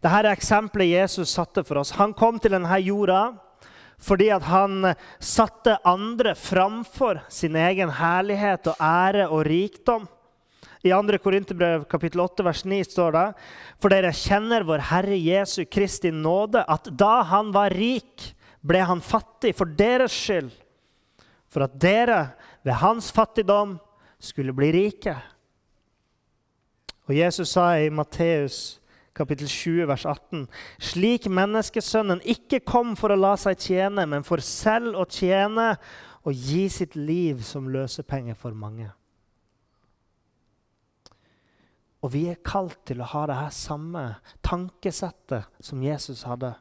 Dette 0.00 0.16
er 0.16 0.30
eksempelet 0.30 0.94
Jesus 0.94 1.32
satte 1.34 1.64
for 1.66 1.82
oss. 1.82 1.92
Han 1.98 2.14
kom 2.16 2.38
til 2.40 2.54
denne 2.54 2.78
jorda 2.80 3.34
fordi 4.00 4.30
at 4.32 4.46
han 4.48 4.94
satte 5.20 5.76
andre 5.84 6.34
framfor 6.38 7.20
sin 7.28 7.56
egen 7.56 7.92
herlighet 8.00 8.70
og 8.72 8.80
ære 8.80 9.28
og 9.28 9.44
rikdom. 9.48 10.08
I 10.80 10.94
2. 10.94 11.18
Korinterbrev 11.20 11.84
kapittel 11.90 12.22
8 12.24 12.44
vers 12.46 12.64
9 12.64 12.80
står 12.88 13.12
det 13.12 13.26
For 13.76 13.92
dere 13.92 14.14
kjenner 14.16 14.64
vår 14.64 14.86
Herre 14.88 15.18
Jesu 15.20 15.66
Kristi 15.68 16.08
nåde, 16.10 16.64
at 16.64 16.88
da 16.96 17.20
han 17.28 17.52
var 17.52 17.74
rik, 17.76 18.32
ble 18.64 18.80
han 18.88 19.04
fattig 19.04 19.52
for 19.56 19.68
deres 19.68 20.16
skyld, 20.16 20.50
for 21.52 21.66
at 21.66 21.76
dere 21.80 22.30
ved 22.64 22.80
hans 22.80 23.10
fattigdom 23.12 23.76
skulle 24.20 24.56
bli 24.56 24.72
rike. 24.72 25.14
Og 27.08 27.16
Jesus 27.16 27.52
sa 27.56 27.74
i 27.80 27.90
Matteus 27.92 28.79
kapittel 29.20 29.48
20, 29.50 29.88
vers 29.90 30.06
18.: 30.08 30.46
Slik 30.80 31.28
menneskesønnen 31.30 32.22
ikke 32.24 32.62
kom 32.64 32.96
for 32.98 33.12
å 33.12 33.20
la 33.20 33.34
seg 33.40 33.60
tjene, 33.60 34.06
men 34.08 34.24
for 34.26 34.42
selv 34.44 34.96
å 34.98 35.04
tjene 35.08 35.74
og 36.24 36.36
gi 36.36 36.66
sitt 36.72 36.96
liv 36.96 37.44
som 37.44 37.68
løsepenge 37.72 38.34
for 38.38 38.56
mange. 38.56 38.90
Og 42.00 42.14
vi 42.14 42.26
er 42.32 42.40
kalt 42.44 42.78
til 42.88 43.02
å 43.02 43.08
ha 43.12 43.26
det 43.28 43.36
her 43.36 43.52
samme 43.52 44.04
tankesettet 44.44 45.48
som 45.60 45.82
Jesus 45.84 46.24
hadde. 46.28 46.54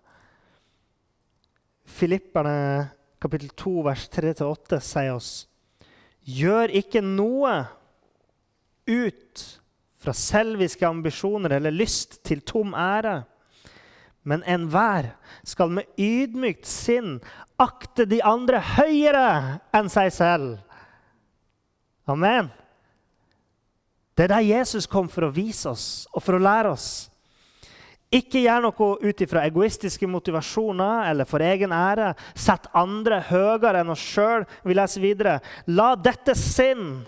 Filipperne 1.88 2.89
kapittel 3.24 3.52
2, 3.56 3.76
vers 3.88 4.08
3-8 4.12 4.82
sier 4.84 5.15
oss 5.15 5.32
Gjør 6.30 6.69
ikke 6.78 7.02
noe 7.02 7.54
ut 8.86 9.45
fra 10.00 10.14
selviske 10.16 10.88
ambisjoner 10.88 11.58
eller 11.58 11.76
lyst 11.76 12.22
til 12.28 12.42
tom 12.42 12.74
ære. 12.74 13.24
Men 14.24 14.44
enhver 14.48 15.14
skal 15.48 15.72
med 15.74 15.88
ydmykt 16.00 16.68
sinn 16.68 17.18
akte 17.60 18.06
de 18.08 18.22
andre 18.24 18.62
høyere 18.78 19.60
enn 19.76 19.92
seg 19.92 20.12
selv. 20.16 20.58
Amen. 22.10 22.50
Det 24.16 24.28
er 24.28 24.34
der 24.34 24.48
Jesus 24.50 24.88
kom 24.90 25.08
for 25.12 25.28
å 25.28 25.34
vise 25.34 25.70
oss 25.72 25.86
og 26.12 26.24
for 26.24 26.36
å 26.36 26.44
lære 26.44 26.74
oss. 26.76 26.90
Ikke 28.10 28.42
gjør 28.42 28.64
noe 28.66 28.88
ut 29.06 29.22
ifra 29.22 29.44
egoistiske 29.46 30.08
motivasjoner 30.10 31.12
eller 31.12 31.30
for 31.30 31.46
egen 31.46 31.72
ære. 31.76 32.16
Sett 32.34 32.66
andre 32.74 33.22
høyere 33.30 33.84
enn 33.84 33.94
oss 33.94 34.02
sjøl. 34.02 34.48
Vi 34.66 34.76
leser 34.76 35.04
videre. 35.04 35.36
La 35.70 35.94
dette 35.94 36.34
sinn 36.36 37.04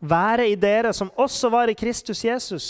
være 0.00 0.48
i 0.50 0.56
dere 0.58 0.92
som 0.96 1.10
også 1.20 1.50
var 1.52 1.70
i 1.70 1.76
Kristus 1.78 2.24
Jesus, 2.24 2.66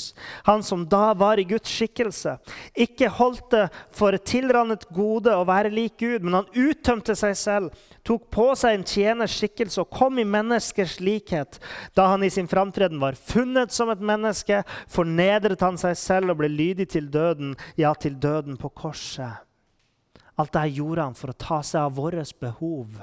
han 0.46 0.62
som 0.62 0.84
da 0.88 1.12
var 1.16 1.40
i 1.40 1.46
Guds 1.48 1.70
skikkelse. 1.70 2.36
Ikke 2.74 3.08
holdt 3.12 3.50
det 3.54 3.64
for 3.94 4.16
et 4.16 4.26
tilrannet 4.28 4.86
gode 4.94 5.34
å 5.34 5.46
være 5.48 5.72
lik 5.74 5.98
Gud, 6.02 6.24
men 6.24 6.40
han 6.40 6.50
uttømte 6.52 7.16
seg 7.18 7.36
selv, 7.38 7.84
tok 8.04 8.28
på 8.34 8.50
seg 8.58 8.76
en 8.76 8.86
tjeners 8.88 9.36
skikkelse 9.38 9.82
og 9.84 9.92
kom 9.94 10.20
i 10.20 10.26
menneskers 10.28 10.98
likhet. 11.00 11.58
Da 11.96 12.10
han 12.12 12.24
i 12.24 12.32
sin 12.32 12.50
framtreden 12.50 13.00
var 13.02 13.18
funnet 13.18 13.72
som 13.74 13.92
et 13.92 14.04
menneske, 14.04 14.62
fornedret 14.92 15.64
han 15.64 15.80
seg 15.80 15.96
selv 15.98 16.34
og 16.34 16.42
ble 16.42 16.52
lydig 16.52 16.90
til 16.94 17.08
døden, 17.12 17.56
ja, 17.80 17.94
til 17.94 18.18
døden 18.20 18.60
på 18.60 18.70
korset. 18.74 19.42
Alt 20.34 20.50
dette 20.50 20.74
gjorde 20.74 21.04
han 21.06 21.14
for 21.14 21.30
å 21.30 21.38
ta 21.38 21.60
seg 21.62 21.84
av 21.84 21.94
våre 21.94 22.24
behov, 22.40 22.98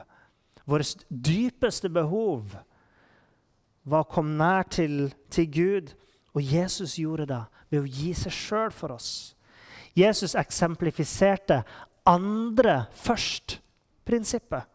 vårt 0.68 1.06
dypeste 1.10 1.90
behov 1.90 2.58
var 3.84 4.06
å 4.06 4.12
komme 4.12 4.38
nær 4.38 4.68
til, 4.70 5.12
til 5.32 5.48
Gud. 5.52 5.94
Og 6.36 6.44
Jesus 6.46 6.98
gjorde 7.00 7.28
det 7.30 7.44
ved 7.72 7.82
å 7.84 7.90
gi 7.90 8.14
seg 8.18 8.36
sjøl 8.36 8.76
for 8.76 8.96
oss. 8.96 9.34
Jesus 9.98 10.36
eksemplifiserte 10.40 11.62
andre 12.08 12.86
først-prinsippet. 12.96 14.68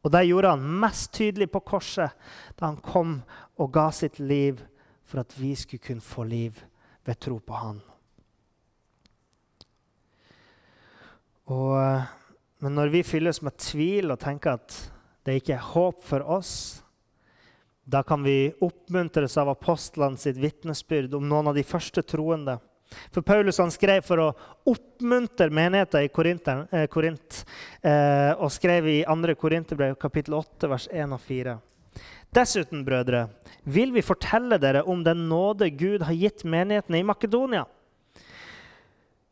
Og 0.00 0.12
det 0.14 0.24
gjorde 0.30 0.54
han 0.54 0.80
mest 0.80 1.12
tydelig 1.12 1.50
på 1.52 1.60
korset, 1.74 2.14
da 2.56 2.70
han 2.70 2.80
kom 2.80 3.18
og 3.60 3.72
ga 3.74 3.90
sitt 3.92 4.16
liv 4.22 4.62
for 5.04 5.20
at 5.20 5.34
vi 5.36 5.52
skulle 5.58 5.84
kunne 5.84 6.04
få 6.04 6.24
liv 6.24 6.56
ved 7.04 7.20
tro 7.20 7.36
på 7.44 7.58
han. 7.60 7.80
Og, 11.50 11.76
men 12.62 12.76
når 12.78 12.92
vi 12.94 13.02
fylles 13.04 13.42
med 13.42 13.58
tvil 13.60 14.14
og 14.14 14.20
tenker 14.22 14.56
at 14.56 14.76
det 15.26 15.40
ikke 15.40 15.56
er 15.56 15.68
håp 15.74 16.04
for 16.06 16.24
oss, 16.38 16.54
da 17.84 18.02
kan 18.02 18.22
vi 18.22 18.52
oppmuntres 18.60 19.36
av 19.40 19.48
apostlene 19.48 20.18
sitt 20.20 20.38
vitnesbyrd 20.38 21.14
om 21.14 21.28
noen 21.28 21.50
av 21.50 21.56
de 21.56 21.64
første 21.66 22.02
troende. 22.02 22.58
For 23.14 23.22
Paulus 23.22 23.58
han 23.62 23.70
skrev 23.70 24.02
for 24.06 24.22
å 24.22 24.28
oppmuntre 24.70 25.50
menigheten 25.54 26.04
i 26.04 26.10
Korinter, 26.12 26.66
eh, 26.72 26.86
Korint, 26.86 27.44
eh, 27.82 28.32
og 28.34 28.50
skrev 28.50 28.86
i 28.86 29.04
2. 29.06 29.34
Korinterbrev 29.34 29.98
kapittel 29.98 30.34
8, 30.34 30.68
vers 30.68 30.88
1 30.90 31.12
og 31.12 31.20
4. 31.20 31.60
Dessuten, 32.34 32.84
brødre, 32.84 33.28
vil 33.66 33.92
vi 33.92 34.02
fortelle 34.02 34.58
dere 34.58 34.84
om 34.86 35.02
den 35.02 35.28
nåde 35.28 35.70
Gud 35.76 36.02
har 36.02 36.14
gitt 36.14 36.44
menighetene 36.44 37.00
i 37.00 37.06
Makedonia. 37.06 37.66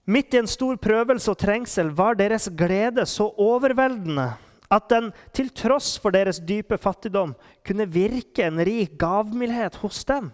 Midt 0.07 0.35
i 0.35 0.39
en 0.39 0.47
stor 0.47 0.77
prøvelse 0.77 1.29
og 1.31 1.39
trengsel 1.39 1.91
var 1.91 2.15
deres 2.15 2.49
glede 2.49 3.05
så 3.07 3.29
overveldende 3.37 4.33
at 4.71 4.89
den 4.93 5.13
til 5.37 5.49
tross 5.57 5.97
for 6.01 6.13
deres 6.15 6.41
dype 6.45 6.79
fattigdom 6.81 7.35
kunne 7.67 7.89
virke 7.89 8.45
en 8.47 8.61
rik 8.65 8.99
gavmildhet 9.01 9.81
hos 9.83 10.05
dem. 10.09 10.31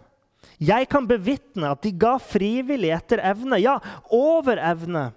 Jeg 0.61 0.89
kan 0.91 1.07
bevitne 1.09 1.71
at 1.73 1.83
de 1.83 1.93
ga 1.99 2.17
frivillig 2.23 2.93
etter 2.95 3.23
evne, 3.25 3.59
ja, 3.63 3.79
over 4.13 4.61
evne. 4.61 5.11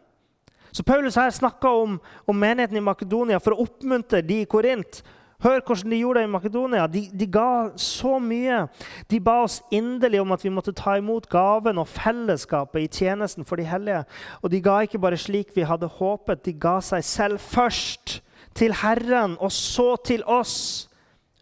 Så 0.72 0.84
Paulus 0.86 1.18
her 1.18 1.30
snakka 1.34 1.70
om, 1.84 2.00
om, 2.28 2.36
menigheten 2.38 2.78
i 2.78 2.84
Makedonia 2.84 3.40
for 3.42 3.56
å 3.56 3.64
oppmuntre 3.66 4.22
de 4.26 4.44
i 4.44 4.50
Korint. 4.50 5.02
Hør 5.42 5.62
hvordan 5.62 5.94
de 5.94 6.00
gjorde 6.00 6.22
det 6.22 6.28
i 6.28 6.32
Makedonia. 6.34 6.86
De, 6.90 7.04
de, 7.14 7.28
ga 7.30 7.70
så 7.82 8.16
mye. 8.22 8.64
De 9.10 9.20
ba 9.22 9.40
oss 9.46 9.60
inderlig 9.74 10.22
om 10.22 10.34
at 10.34 10.46
vi 10.46 10.54
måtte 10.54 10.74
ta 10.78 10.96
imot 10.98 11.30
gaven 11.30 11.82
og 11.82 11.90
fellesskapet 11.94 12.86
i 12.86 12.92
tjenesten 13.00 13.46
for 13.46 13.62
de 13.62 13.68
hellige. 13.70 14.04
Og 14.42 14.54
de 14.54 14.62
ga 14.66 14.80
ikke 14.86 15.02
bare 15.02 15.20
slik 15.22 15.54
vi 15.56 15.66
hadde 15.66 15.90
håpet, 16.00 16.46
de 16.46 16.56
ga 16.58 16.80
seg 16.86 17.06
selv 17.06 17.42
først 17.42 18.20
til 18.58 18.74
Herren 18.82 19.38
og 19.40 19.52
så 19.54 19.96
til 20.06 20.24
oss 20.26 20.88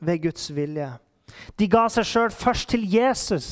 ved 0.03 0.23
Guds 0.25 0.49
vilje. 0.55 0.91
De 1.59 1.67
ga 1.71 1.85
seg 1.91 2.07
sjøl 2.07 2.33
først 2.33 2.73
til 2.73 2.83
Jesus 2.91 3.47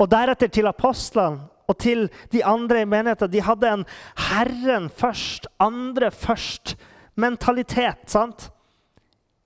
og 0.00 0.10
deretter 0.12 0.50
til 0.52 0.68
apostlene 0.68 1.48
og 1.68 1.78
til 1.80 2.08
de 2.32 2.44
andre 2.44 2.82
i 2.82 2.88
menigheten. 2.88 3.32
De 3.32 3.40
hadde 3.40 3.70
en 3.70 3.84
Herren 4.30 4.90
først, 4.90 5.46
andre 5.60 6.10
først-mentalitet. 6.10 8.10
sant? 8.10 8.50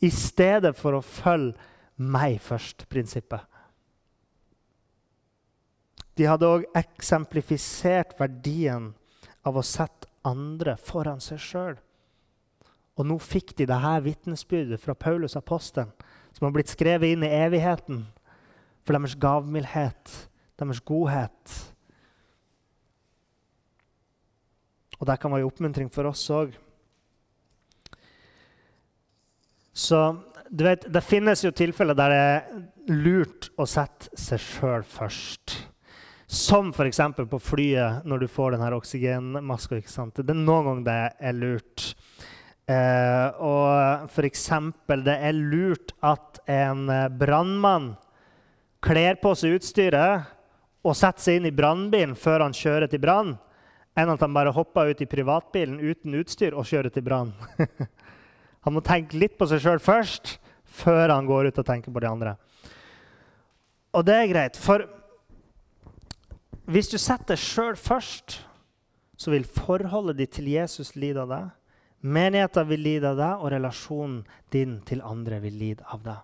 I 0.01 0.11
stedet 0.11 0.77
for 0.79 0.99
å 0.99 1.03
følge 1.03 1.55
meg 1.99 2.39
først-prinsippet. 2.43 3.41
De 6.19 6.27
hadde 6.27 6.47
òg 6.47 6.65
eksemplifisert 6.79 8.17
verdien 8.19 8.93
av 9.47 9.59
å 9.59 9.63
sette 9.63 10.11
andre 10.27 10.77
foran 10.77 11.21
seg 11.23 11.43
sjøl. 11.43 11.77
Og 12.99 13.07
nå 13.07 13.19
fikk 13.23 13.55
de 13.57 13.67
dette 13.71 13.95
vitnesbyrdet 14.05 14.83
fra 14.83 14.97
Paulus 14.99 15.39
apostelen, 15.39 15.93
som 16.35 16.49
har 16.49 16.55
blitt 16.55 16.73
skrevet 16.73 17.15
inn 17.15 17.25
i 17.27 17.35
evigheten 17.41 18.05
for 18.83 18.97
deres 18.97 19.15
gavmildhet, 19.21 20.15
deres 20.59 20.81
godhet. 20.83 21.59
Og 24.99 25.07
det 25.07 25.19
kan 25.23 25.31
være 25.31 25.47
en 25.47 25.53
oppmuntring 25.53 25.91
for 25.95 26.11
oss 26.11 26.25
òg. 26.35 26.57
Så 29.79 30.01
du 30.51 30.65
vet, 30.65 30.93
Det 30.93 31.05
finnes 31.05 31.45
jo 31.45 31.51
tilfeller 31.53 31.95
der 31.95 32.11
det 32.11 32.19
er 32.19 32.63
lurt 32.89 33.51
å 33.61 33.67
sette 33.69 34.09
seg 34.17 34.41
sjøl 34.41 34.83
først. 34.83 35.55
Som 36.27 36.73
f.eks. 36.73 37.01
på 37.31 37.39
flyet 37.41 38.05
når 38.05 38.25
du 38.25 38.29
får 38.29 38.57
denne 38.57 38.73
oksygenmaska. 38.77 39.79
Det 39.79 40.25
er 40.29 40.35
noen 40.35 40.67
ganger 40.67 40.85
det 40.89 41.03
er 41.21 41.37
lurt. 41.37 41.93
Eh, 42.69 43.29
og 43.41 44.11
f.eks. 44.13 44.49
det 45.01 45.15
er 45.17 45.37
lurt 45.37 45.95
at 46.05 46.41
en 46.53 46.83
eh, 46.93 47.07
brannmann 47.09 47.95
kler 48.85 49.17
på 49.23 49.33
seg 49.41 49.57
utstyret 49.57 50.27
og 50.85 50.97
setter 50.97 51.25
seg 51.25 51.39
inn 51.39 51.49
i 51.49 51.55
brannbilen 51.55 52.13
før 52.19 52.45
han 52.45 52.57
kjører 52.57 52.91
til 52.93 53.01
brann, 53.01 53.33
enn 53.97 54.13
at 54.13 54.21
han 54.21 54.37
bare 54.37 54.53
hopper 54.53 54.93
ut 54.93 55.01
i 55.01 55.09
privatbilen 55.09 55.81
uten 55.81 56.19
utstyr 56.21 56.53
og 56.53 56.69
kjører 56.69 56.93
til 56.93 57.07
brann. 57.09 57.33
han 58.65 58.77
må 58.77 58.85
tenke 58.85 59.17
litt 59.17 59.39
på 59.41 59.49
seg 59.49 59.65
sjøl 59.65 59.81
først, 59.83 60.37
før 60.69 61.09
han 61.15 61.27
går 61.27 61.49
ut 61.49 61.63
og 61.63 61.67
tenker 61.67 61.95
på 61.95 62.05
de 62.05 62.11
andre. 62.11 62.37
Og 63.97 64.05
det 64.05 64.15
er 64.15 64.31
greit, 64.31 64.61
for 64.61 64.85
hvis 66.69 66.93
du 66.93 66.99
setter 67.01 67.33
deg 67.33 67.41
sjøl 67.41 67.81
først, 67.81 68.43
så 69.19 69.33
vil 69.33 69.49
forholdet 69.49 70.21
ditt 70.21 70.37
til 70.37 70.53
Jesus 70.53 70.93
lide 71.01 71.25
av 71.25 71.33
deg. 71.33 71.55
Menigheten 72.01 72.69
vil 72.69 72.85
lide 72.85 73.11
av 73.11 73.19
deg, 73.19 73.43
og 73.43 73.53
relasjonen 73.55 74.21
din 74.55 74.79
til 74.87 75.03
andre 75.03 75.41
vil 75.43 75.57
lide 75.59 75.87
av 75.91 76.05
deg. 76.05 76.21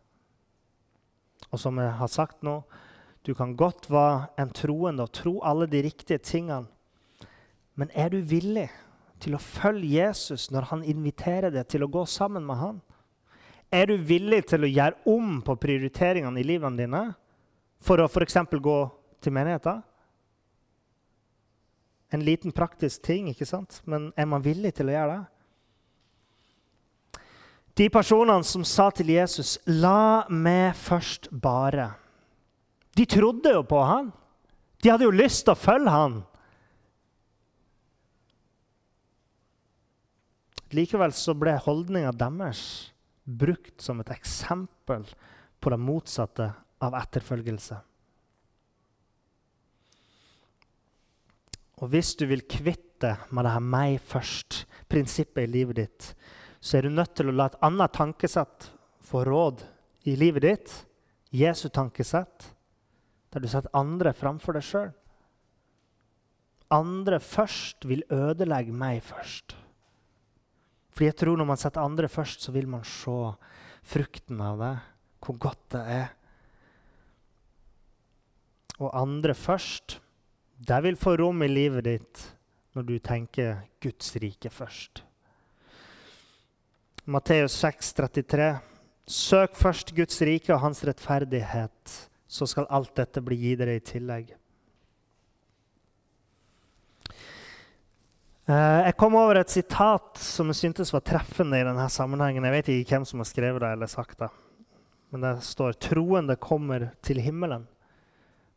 Og 1.50 1.60
som 1.60 1.78
jeg 1.82 1.96
har 1.98 2.10
sagt 2.10 2.44
nå, 2.46 2.60
du 3.24 3.32
kan 3.34 3.56
godt 3.56 3.88
være 3.90 4.28
en 4.38 4.52
troende 4.54 5.06
og 5.06 5.12
tro 5.16 5.38
alle 5.42 5.66
de 5.70 5.82
riktige 5.86 6.20
tingene. 6.22 6.68
Men 7.74 7.90
er 7.94 8.12
du 8.12 8.20
villig 8.20 8.68
til 9.22 9.34
å 9.34 9.42
følge 9.42 9.96
Jesus 9.96 10.50
når 10.54 10.68
han 10.70 10.84
inviterer 10.86 11.50
deg 11.50 11.66
til 11.72 11.86
å 11.86 11.90
gå 11.90 12.04
sammen 12.06 12.44
med 12.46 12.60
han? 12.60 12.80
Er 13.72 13.88
du 13.90 13.96
villig 13.98 14.44
til 14.46 14.62
å 14.66 14.70
gjøre 14.70 15.00
om 15.10 15.40
på 15.42 15.56
prioriteringene 15.58 16.38
i 16.42 16.46
livene 16.46 16.78
dine? 16.84 17.04
for 17.84 18.00
å 18.00 18.08
f.eks. 18.08 18.38
gå 18.48 18.78
til 19.22 19.34
menigheten. 19.34 19.82
En 22.14 22.24
liten 22.24 22.54
praktisk 22.54 23.02
ting, 23.04 23.28
ikke 23.32 23.48
sant? 23.48 23.80
men 23.84 24.12
er 24.16 24.28
man 24.30 24.44
villig 24.44 24.74
til 24.78 24.90
å 24.90 24.94
gjøre 24.94 25.16
det? 25.16 25.22
De 27.74 27.88
personene 27.90 28.44
som 28.46 28.62
sa 28.64 28.90
til 28.94 29.10
Jesus 29.16 29.58
'La 29.66 30.26
meg 30.30 30.76
først 30.78 31.28
bare', 31.30 31.94
de 32.96 33.04
trodde 33.04 33.50
jo 33.50 33.62
på 33.62 33.82
han. 33.82 34.12
De 34.82 34.90
hadde 34.90 35.04
jo 35.04 35.10
lyst 35.10 35.44
til 35.44 35.52
å 35.52 35.58
følge 35.58 35.90
han. 35.90 36.22
Likevel 40.74 41.12
så 41.14 41.34
ble 41.34 41.56
holdninga 41.58 42.12
deres 42.12 42.92
brukt 43.24 43.82
som 43.82 44.00
et 44.00 44.12
eksempel 44.14 45.06
på 45.60 45.70
det 45.70 45.80
motsatte 45.80 46.52
av 46.84 46.94
etterfølgelse. 46.98 47.80
Og 51.82 51.90
hvis 51.90 52.14
du 52.14 52.26
vil 52.30 52.44
kvitte 52.46 53.16
med 53.30 53.44
det 53.44 53.52
her 53.52 53.60
'meg 53.60 54.00
først'-prinsippet 54.00 55.42
i 55.42 55.50
livet 55.50 55.76
ditt, 55.76 56.14
så 56.64 56.78
er 56.78 56.86
du 56.86 56.94
nødt 56.94 57.12
til 57.12 57.28
å 57.28 57.36
la 57.36 57.50
et 57.50 57.60
annet 57.66 57.92
tankesett 57.92 58.70
få 59.04 59.20
råd 59.28 59.66
i 60.08 60.14
livet 60.16 60.46
ditt. 60.46 60.72
Jesu 61.34 61.66
tankesett, 61.68 62.46
der 63.34 63.44
du 63.44 63.48
setter 63.50 63.74
andre 63.76 64.14
framfor 64.16 64.56
deg 64.56 64.64
sjøl. 64.64 64.88
Andre 66.72 67.20
først 67.20 67.84
vil 67.90 68.06
ødelegge 68.08 68.72
meg 68.72 69.02
først. 69.04 69.58
Fordi 70.94 71.10
jeg 71.10 71.18
tror 71.20 71.36
når 71.36 71.50
man 71.52 71.60
setter 71.60 71.84
andre 71.84 72.08
først, 72.08 72.46
så 72.46 72.54
vil 72.54 72.70
man 72.70 72.84
se 72.88 73.18
frukten 73.84 74.40
av 74.40 74.60
det, 74.62 74.74
hvor 75.20 75.40
godt 75.42 75.64
det 75.74 75.86
er. 76.00 76.12
Og 78.80 78.94
andre 78.96 79.34
først, 79.36 79.98
det 80.64 80.84
vil 80.86 80.96
få 80.96 81.18
rom 81.20 81.44
i 81.44 81.50
livet 81.50 81.90
ditt 81.92 82.28
når 82.74 82.88
du 82.88 82.94
tenker 83.04 83.66
Guds 83.84 84.16
rike 84.22 84.48
først. 84.50 85.04
Matteus 87.04 87.52
6, 87.60 87.92
33. 87.92 88.46
Søk 89.04 89.58
først 89.60 89.92
Guds 89.92 90.22
rike 90.24 90.54
og 90.54 90.62
hans 90.62 90.80
rettferdighet, 90.88 91.96
så 92.24 92.48
skal 92.48 92.68
alt 92.72 92.94
dette 92.96 93.20
bli 93.20 93.36
gitt 93.42 93.60
dere 93.60 93.74
i 93.76 93.82
tillegg. 93.84 94.30
Eh, 98.48 98.80
jeg 98.88 98.96
kom 99.00 99.16
over 99.20 99.40
et 99.40 99.52
sitat 99.52 100.16
som 100.20 100.48
jeg 100.48 100.62
syntes 100.62 100.92
var 100.96 101.04
treffende 101.04 101.60
i 101.60 101.66
denne 101.68 101.84
sammenhengen. 101.92 102.44
Jeg 102.48 102.56
vet 102.56 102.72
ikke 102.72 102.96
hvem 102.96 103.06
som 103.08 103.20
har 103.20 103.28
skrevet 103.28 103.60
det 103.60 103.74
eller 103.76 103.92
sagt 103.92 104.24
det. 104.24 104.30
Men 105.12 105.28
det 105.28 105.34
står 105.44 105.76
'troende 105.76 106.36
kommer 106.36 106.90
til 107.02 107.20
himmelen'. 107.20 107.66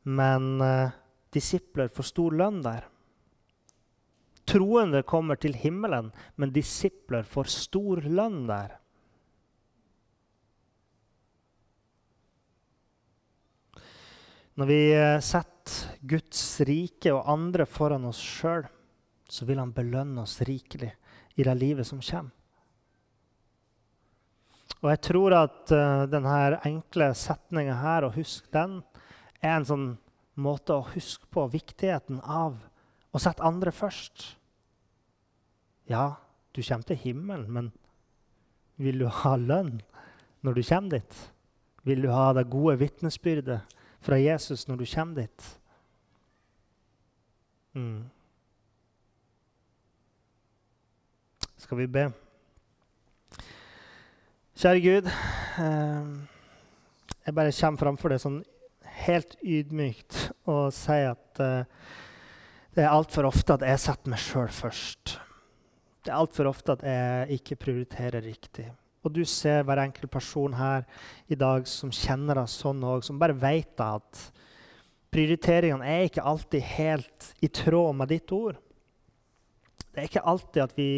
Men 0.04 0.62
uh, 0.62 0.90
disipler 1.32 1.88
får 1.88 2.04
stor 2.04 2.32
lønn 2.32 2.64
der. 2.64 2.88
Troende 4.48 5.04
kommer 5.04 5.40
til 5.40 5.58
himmelen, 5.60 6.12
men 6.36 6.54
disipler 6.56 7.28
får 7.28 7.52
stor 7.52 8.04
lønn 8.08 8.46
der. 8.48 8.78
Når 14.58 14.70
vi 14.72 14.80
eh, 14.96 15.20
setter 15.22 16.00
Guds 16.08 16.42
rike 16.66 17.12
og 17.14 17.28
andre 17.30 17.68
foran 17.70 18.08
oss 18.10 18.22
sjøl, 18.24 18.64
så 19.28 19.46
vil 19.46 19.60
han 19.60 19.76
belønne 19.76 20.24
oss 20.24 20.40
rikelig 20.48 20.94
i 21.38 21.46
det 21.46 21.54
livet 21.60 21.86
som 21.86 22.00
kommer. 22.02 22.34
Og 24.78 24.92
jeg 24.92 25.02
tror 25.08 25.34
at 25.34 25.72
uh, 25.74 26.06
denne 26.10 26.60
enkle 26.68 27.10
setninga 27.18 27.80
her, 27.82 28.06
å 28.06 28.14
huske 28.14 28.52
den, 28.54 28.80
er 29.42 29.56
en 29.56 29.66
sånn 29.66 29.88
måte 30.38 30.76
å 30.76 30.86
huske 30.94 31.26
på 31.34 31.48
viktigheten 31.50 32.20
av 32.22 32.60
å 33.18 33.22
sette 33.22 33.46
andre 33.46 33.74
først. 33.74 34.30
Ja, 35.90 36.18
du 36.56 36.62
kommer 36.62 36.88
til 36.88 37.02
himmelen, 37.02 37.48
men 37.52 37.72
vil 38.78 39.02
du 39.02 39.08
ha 39.10 39.36
lønn 39.40 39.80
når 40.46 40.60
du 40.60 40.66
kommer 40.68 41.00
dit? 41.00 41.24
Vil 41.88 42.04
du 42.04 42.12
ha 42.12 42.30
det 42.38 42.50
gode 42.52 42.78
vitnesbyrdet 42.82 43.80
fra 44.04 44.20
Jesus 44.20 44.68
når 44.68 44.84
du 44.84 44.86
kommer 44.92 45.24
dit? 45.24 45.50
Mm. 47.78 48.06
skal 51.68 51.78
vi 51.78 51.88
be. 51.92 52.06
Kjære 54.56 54.82
Gud, 54.82 55.08
eh, 55.60 56.06
jeg 57.26 57.36
bare 57.36 57.52
kommer 57.60 57.82
framfor 57.82 58.14
deg 58.14 58.22
sånn 58.24 58.38
helt 59.04 59.36
ydmykt 59.44 60.16
og 60.48 60.72
sier 60.72 61.12
at 61.12 61.42
eh, 61.44 61.68
det 62.78 62.86
er 62.86 62.94
altfor 62.94 63.26
ofte 63.26 63.58
at 63.58 63.66
jeg 63.66 63.82
setter 63.82 64.14
meg 64.14 64.22
sjøl 64.22 64.52
først. 64.54 65.18
Det 66.06 66.14
er 66.14 66.20
altfor 66.20 66.52
ofte 66.52 66.78
at 66.78 66.86
jeg 66.86 67.40
ikke 67.40 67.58
prioriterer 67.66 68.22
riktig. 68.22 68.68
Og 69.02 69.16
du 69.16 69.24
ser 69.28 69.66
hver 69.66 69.82
enkelt 69.82 70.12
person 70.14 70.54
her 70.54 70.86
i 71.32 71.38
dag 71.40 71.66
som 71.70 71.90
kjenner 71.94 72.38
deg 72.38 72.52
sånn 72.52 72.84
òg, 72.86 73.02
som 73.04 73.18
bare 73.20 73.36
vet 73.38 73.82
at 73.82 74.28
prioriteringene 75.14 75.90
er 75.90 76.06
ikke 76.06 76.26
alltid 76.30 76.64
helt 76.78 77.32
i 77.42 77.50
tråd 77.50 77.98
med 77.98 78.14
ditt 78.14 78.32
ord. 78.36 78.60
Det 79.90 80.04
er 80.04 80.12
ikke 80.12 80.28
alltid 80.30 80.68
at 80.68 80.78
vi 80.78 80.92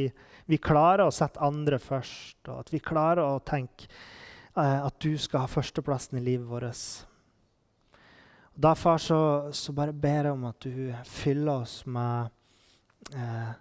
vi 0.49 0.57
klarer 0.57 1.05
å 1.05 1.13
sette 1.13 1.41
andre 1.45 1.77
først, 1.81 2.39
og 2.49 2.63
at 2.63 2.71
vi 2.73 2.81
klarer 2.81 3.21
å 3.21 3.41
tenke 3.45 3.85
eh, 3.85 4.79
at 4.81 4.95
du 5.03 5.13
skal 5.21 5.43
ha 5.43 5.51
førsteplassen 5.51 6.17
i 6.17 6.23
livet 6.25 6.49
vårt. 6.49 7.08
Da, 8.59 8.73
far, 8.75 8.97
så, 8.97 9.49
så, 9.55 9.71
bare 9.71 9.93
ber 9.95 10.27
jeg 10.27 10.35
om 10.35 10.41
at 10.49 10.65
du 10.65 10.89
fyller 11.07 11.61
oss 11.61 11.85
med 11.87 12.27
eh, 13.15 13.53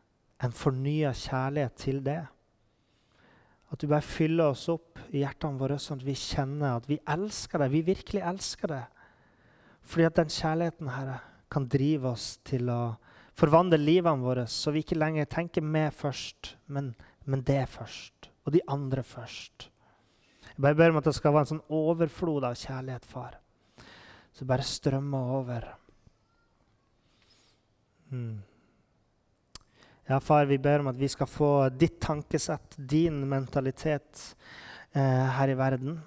en 0.43 0.57
fornya 0.59 1.13
kjærlighet 1.15 1.77
til 1.79 2.01
det. 2.03 2.19
At 3.71 3.79
du 3.79 3.87
bare 3.87 4.03
fyller 4.03 4.51
oss 4.51 4.67
opp 4.73 4.99
i 5.13 5.23
hjertene 5.23 5.61
våre, 5.61 5.79
sånn 5.79 6.03
at 6.03 6.09
vi 6.09 6.17
kjenner 6.19 6.81
at 6.81 6.91
vi 6.91 6.99
elsker 7.15 7.63
deg. 7.63 7.77
Vi 7.77 7.85
virkelig 7.93 8.27
elsker 8.33 8.75
deg. 8.75 9.07
Fordi 9.87 10.11
at 10.11 10.19
den 10.19 10.35
kjærligheten 10.35 10.91
her 10.97 11.15
kan 11.47 11.71
drive 11.71 12.17
oss 12.17 12.29
til 12.43 12.67
å 12.67 12.83
forvandle 13.39 13.79
livene 13.79 14.27
våre, 14.27 14.51
så 14.51 14.75
vi 14.75 14.83
ikke 14.83 14.99
lenger 14.99 15.31
tenker 15.31 15.63
meg 15.63 15.93
først, 15.95 16.57
men, 16.75 16.97
men 17.23 17.47
det 17.47 17.69
først. 17.71 18.33
Og 18.49 18.57
de 18.59 18.67
andre 18.67 19.07
først. 19.07 19.71
Jeg 20.49 20.65
bare 20.65 20.75
ber 20.75 20.91
om 20.91 20.99
at 20.99 21.07
det 21.07 21.21
skal 21.21 21.39
være 21.39 21.47
en 21.47 21.57
sånn 21.59 21.69
overflod 21.87 22.51
av 22.51 22.59
kjærlighet, 22.59 23.07
far. 23.07 23.45
Så 24.39 24.47
bare 24.47 24.63
strømmer 24.63 25.31
over. 25.35 25.65
Mm. 28.13 28.39
Ja, 30.07 30.21
far, 30.21 30.45
vi 30.47 30.59
ber 30.63 30.79
om 30.79 30.87
at 30.93 30.97
vi 30.97 31.09
skal 31.11 31.27
få 31.27 31.49
ditt 31.75 31.99
tankesett, 32.01 32.77
din 32.79 33.19
mentalitet 33.29 34.37
eh, 34.93 35.27
her 35.35 35.51
i 35.51 35.57
verden. 35.59 35.99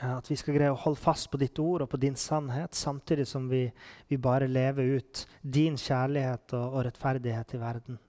At 0.00 0.30
vi 0.30 0.38
skal 0.40 0.56
greie 0.56 0.72
å 0.72 0.78
holde 0.80 0.98
fast 0.98 1.28
på 1.28 1.38
ditt 1.42 1.60
ord 1.60 1.84
og 1.84 1.90
på 1.92 2.00
din 2.00 2.16
sannhet, 2.16 2.72
samtidig 2.74 3.26
som 3.28 3.50
vi, 3.52 3.66
vi 4.08 4.16
bare 4.16 4.48
lever 4.48 4.96
ut 4.96 5.26
din 5.42 5.76
kjærlighet 5.76 6.54
og, 6.56 6.64
og, 6.70 6.78
rettferdighet 6.88 7.52
i 7.52 7.60
verden. 7.60 8.00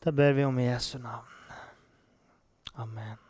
Det 0.00 0.14
ber 0.14 0.38
vi 0.38 0.46
om 0.46 0.62
i 0.62 0.68
Jesu 0.68 1.00
navn. 1.02 1.34
Amen. 2.78 3.29